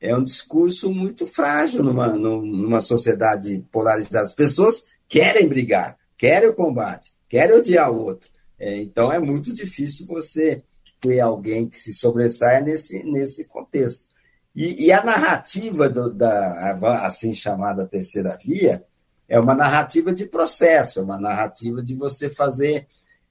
é 0.00 0.16
um 0.16 0.24
discurso 0.24 0.92
muito 0.92 1.26
frágil 1.26 1.82
numa, 1.84 2.08
numa 2.08 2.80
sociedade 2.80 3.64
polarizada. 3.70 4.24
As 4.24 4.32
pessoas 4.32 4.86
querem 5.08 5.48
brigar, 5.48 5.99
querem 6.20 6.50
o 6.50 6.54
combate, 6.54 7.14
querem 7.26 7.56
odiar 7.56 7.90
o 7.90 8.04
outro. 8.04 8.28
É, 8.58 8.76
então 8.76 9.10
é 9.10 9.18
muito 9.18 9.54
difícil 9.54 10.06
você 10.06 10.62
ter 11.00 11.18
alguém 11.18 11.66
que 11.66 11.78
se 11.78 11.94
sobressaia 11.94 12.60
nesse, 12.60 13.02
nesse 13.04 13.46
contexto. 13.46 14.06
E, 14.54 14.84
e 14.84 14.92
a 14.92 15.02
narrativa 15.02 15.88
do, 15.88 16.12
da 16.12 16.76
assim 17.06 17.32
chamada 17.32 17.86
terceira 17.86 18.36
via 18.36 18.84
é 19.26 19.40
uma 19.40 19.54
narrativa 19.54 20.12
de 20.12 20.26
processo, 20.26 20.98
é 20.98 21.02
uma 21.02 21.18
narrativa 21.18 21.82
de 21.82 21.94
você 21.94 22.28
fazer 22.28 22.86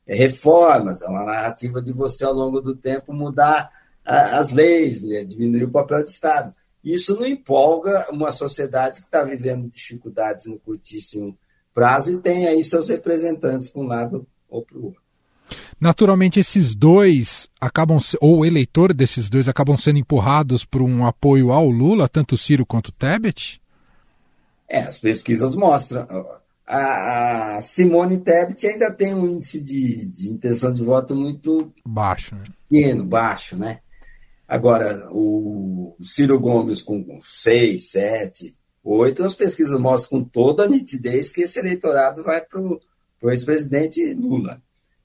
é, 0.07 0.15
reformas, 0.15 1.03
é 1.03 1.07
uma 1.07 1.23
narrativa 1.23 1.79
de 1.79 1.93
você, 1.93 2.25
ao 2.25 2.33
longo 2.33 2.59
do 2.59 2.75
tempo, 2.75 3.13
mudar 3.13 3.69
as 4.03 4.51
leis, 4.51 5.03
né, 5.03 5.23
diminuir 5.23 5.65
o 5.65 5.71
papel 5.71 6.01
do 6.01 6.09
Estado. 6.09 6.55
Isso 6.83 7.19
não 7.19 7.27
empolga 7.27 8.07
uma 8.11 8.31
sociedade 8.31 9.01
que 9.01 9.05
está 9.05 9.23
vivendo 9.23 9.69
dificuldades 9.69 10.45
no 10.45 10.57
curtíssimo 10.57 11.37
prazo 11.73 12.11
e 12.11 12.17
tem 12.17 12.47
aí 12.47 12.63
seus 12.63 12.89
representantes 12.89 13.67
para 13.67 13.81
um 13.81 13.87
lado 13.87 14.27
ou 14.49 14.63
para 14.63 14.77
o 14.77 14.85
outro. 14.85 15.01
Naturalmente, 15.79 16.39
esses 16.39 16.75
dois 16.75 17.49
acabam, 17.59 17.97
ou 18.19 18.39
o 18.39 18.45
eleitor 18.45 18.93
desses 18.93 19.29
dois 19.29 19.47
acabam 19.47 19.77
sendo 19.77 19.99
empurrados 19.99 20.65
por 20.65 20.81
um 20.81 21.05
apoio 21.05 21.51
ao 21.51 21.69
Lula, 21.69 22.09
tanto 22.09 22.37
Ciro 22.37 22.65
quanto 22.65 22.89
o 22.89 22.91
Tebet? 22.91 23.61
É, 24.67 24.81
as 24.81 24.97
pesquisas 24.97 25.55
mostram. 25.55 26.05
A, 26.67 27.59
Simone 27.63 28.19
Tebet 28.19 28.67
ainda 28.67 28.91
tem 28.91 29.15
um 29.15 29.27
índice 29.27 29.59
de, 29.59 30.05
de 30.05 30.29
intenção 30.29 30.71
de 30.71 30.83
voto 30.83 31.15
muito 31.15 31.73
baixo, 31.83 32.35
né? 32.35 32.43
pequeno, 32.69 33.03
baixo, 33.03 33.55
né? 33.55 33.79
Agora, 34.47 35.07
o 35.11 35.95
Ciro 36.03 36.39
Gomes 36.39 36.81
com 36.81 37.19
6, 37.23 37.89
7, 37.89 38.55
8, 38.83 39.23
as 39.23 39.33
pesquisas 39.33 39.79
mostram 39.79 40.19
com 40.19 40.29
toda 40.29 40.67
nitidez 40.67 41.31
que 41.31 41.41
esse 41.41 41.59
eleitorado 41.59 42.23
vai 42.23 42.41
para 42.41 42.59
o 42.59 42.79
ex-presidente 43.25 44.13
Lula. 44.13 44.61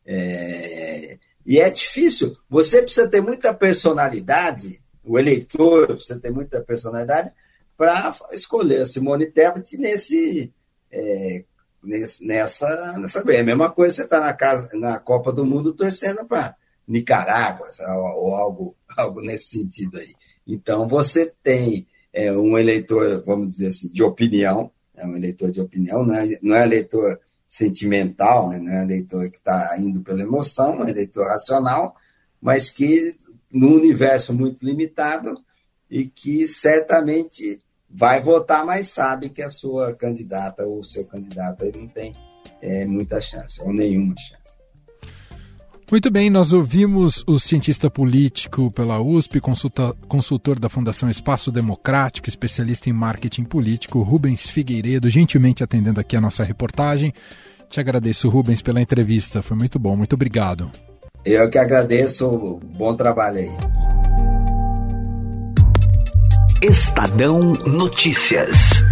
É, 0.07 1.19
e 1.45 1.59
é 1.59 1.69
difícil, 1.69 2.37
você 2.49 2.83
precisa 2.83 3.09
ter 3.09 3.21
muita 3.21 3.53
personalidade, 3.53 4.81
o 5.05 5.19
eleitor 5.19 5.89
precisa 5.89 6.19
ter 6.19 6.31
muita 6.31 6.61
personalidade 6.63 7.33
para 7.77 8.17
escolher 8.33 8.83
a 8.83 8.87
Simone 8.87 9.31
Tebet 9.31 9.77
nesse, 9.77 10.53
é, 10.91 11.45
nesse, 11.83 12.27
nessa, 12.27 12.97
nessa. 12.99 13.25
É 13.31 13.41
a 13.41 13.45
mesma 13.45 13.71
coisa 13.71 13.97
você 13.97 14.03
está 14.03 14.21
na, 14.21 14.33
casa, 14.33 14.71
na 14.75 14.99
Copa 14.99 15.33
do 15.33 15.45
Mundo 15.45 15.75
torcendo 15.75 16.25
para 16.25 16.57
Nicarágua 16.87 17.69
ou, 17.81 18.25
ou, 18.25 18.35
algo, 18.35 18.77
algo 18.97 19.21
nesse 19.21 19.59
sentido 19.59 19.99
aí. 19.99 20.15
Então 20.47 20.89
você 20.89 21.33
tem 21.43 21.87
é, 22.15 22.33
um 22.33 22.57
eleitor, 22.57 23.23
vamos 23.27 23.55
dizer 23.55 23.67
assim, 23.67 23.91
de 23.91 24.03
opinião, 24.03 24.71
é 24.97 25.05
um 25.05 25.17
eleitor 25.17 25.51
de 25.51 25.61
opinião, 25.61 26.05
não 26.05 26.15
é, 26.15 26.39
não 26.41 26.55
é 26.55 26.63
eleitor 26.63 27.21
sentimental, 27.49 28.49
né? 28.49 28.59
não 28.59 28.73
é 28.73 28.83
eleitor 28.85 29.29
que 29.29 29.37
está 29.37 29.77
indo 29.79 30.01
pela 30.01 30.23
emoção, 30.23 30.85
é 30.85 30.91
eleitor 30.91 31.27
racional, 31.27 31.97
mas 32.41 32.71
que 32.71 33.17
no 33.51 33.75
universo 33.75 34.33
muito 34.33 34.65
limitado 34.65 35.43
e 35.91 36.07
que 36.07 36.47
certamente 36.47 37.61
vai 37.91 38.21
votar, 38.21 38.65
mas 38.65 38.89
sabe 38.89 39.29
que 39.29 39.43
a 39.43 39.51
sua 39.51 39.95
candidata 39.95 40.65
ou 40.65 40.81
o 40.81 40.85
seu 40.85 41.05
candidato 41.05 41.65
não 41.77 41.87
tem 41.89 42.15
é, 42.61 42.85
muita 42.85 43.21
chance, 43.21 43.61
ou 43.61 43.73
nenhuma 43.73 44.15
chance. 44.17 44.44
Muito 45.91 46.11
bem, 46.11 46.31
nós 46.31 46.53
ouvimos 46.53 47.23
o 47.27 47.39
cientista 47.39 47.91
político 47.91 48.71
pela 48.71 49.01
USP, 49.01 49.39
consulta, 49.39 49.95
consultor 50.09 50.59
da 50.59 50.71
Fundação 50.71 51.11
Espaço 51.11 51.53
Democrático, 51.53 52.29
especialista 52.29 52.89
em 52.89 52.93
marketing 52.93 53.45
político, 53.45 54.03
Rubens 54.03 54.49
Figueiredo, 54.49 55.11
gentilmente 55.11 55.63
atendendo 55.63 56.01
aqui 56.01 56.17
a 56.17 56.21
nossa 56.23 56.43
reportagem. 56.43 57.13
Te 57.69 57.81
agradeço, 57.81 58.31
Rubens, 58.31 58.63
pela 58.63 58.81
entrevista. 58.81 59.43
Foi 59.43 59.57
muito 59.57 59.79
bom. 59.79 59.95
Muito 59.95 60.15
obrigado. 60.15 60.71
Eu 61.25 61.51
que 61.51 61.59
agradeço. 61.59 62.61
Bom 62.77 62.95
trabalho 62.97 63.39
aí. 63.39 63.51
Estadão 66.63 67.53
Notícias. 67.67 68.83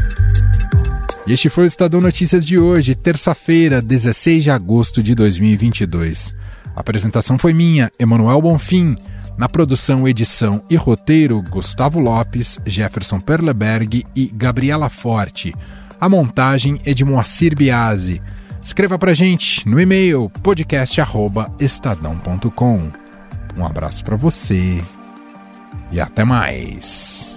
Este 1.27 1.49
foi 1.49 1.65
o 1.65 1.67
Estadão 1.67 2.01
Notícias 2.01 2.45
de 2.45 2.59
hoje, 2.59 2.95
terça-feira, 2.95 3.81
16 3.81 4.45
de 4.45 4.51
agosto 4.51 5.03
de 5.03 5.15
2022. 5.15 6.35
A 6.75 6.81
apresentação 6.81 7.39
foi 7.39 7.53
minha, 7.53 7.93
Emanuel 7.99 8.41
Bonfim. 8.41 8.97
Na 9.37 9.47
produção, 9.49 10.07
edição 10.07 10.63
e 10.69 10.77
roteiro, 10.77 11.43
Gustavo 11.43 11.99
Lopes, 11.99 12.61
Jefferson 12.67 13.19
Perleberg 13.19 14.05
e 14.15 14.27
Gabriela 14.27 14.91
Forte. 14.91 15.55
A 16.01 16.09
montagem 16.09 16.81
é 16.85 16.93
de 16.93 17.05
Moacir 17.05 17.57
Biasi. 17.57 18.21
Escreva 18.63 18.99
pra 18.99 19.15
gente 19.15 19.69
no 19.69 19.81
e-mail 19.81 20.31
podcast@estadão.com. 20.43 22.93
Um 23.59 23.67
abraço 23.67 24.05
para 24.05 24.17
você 24.17 24.83
e 25.91 26.01
até 26.01 26.25
mais. 26.25 27.37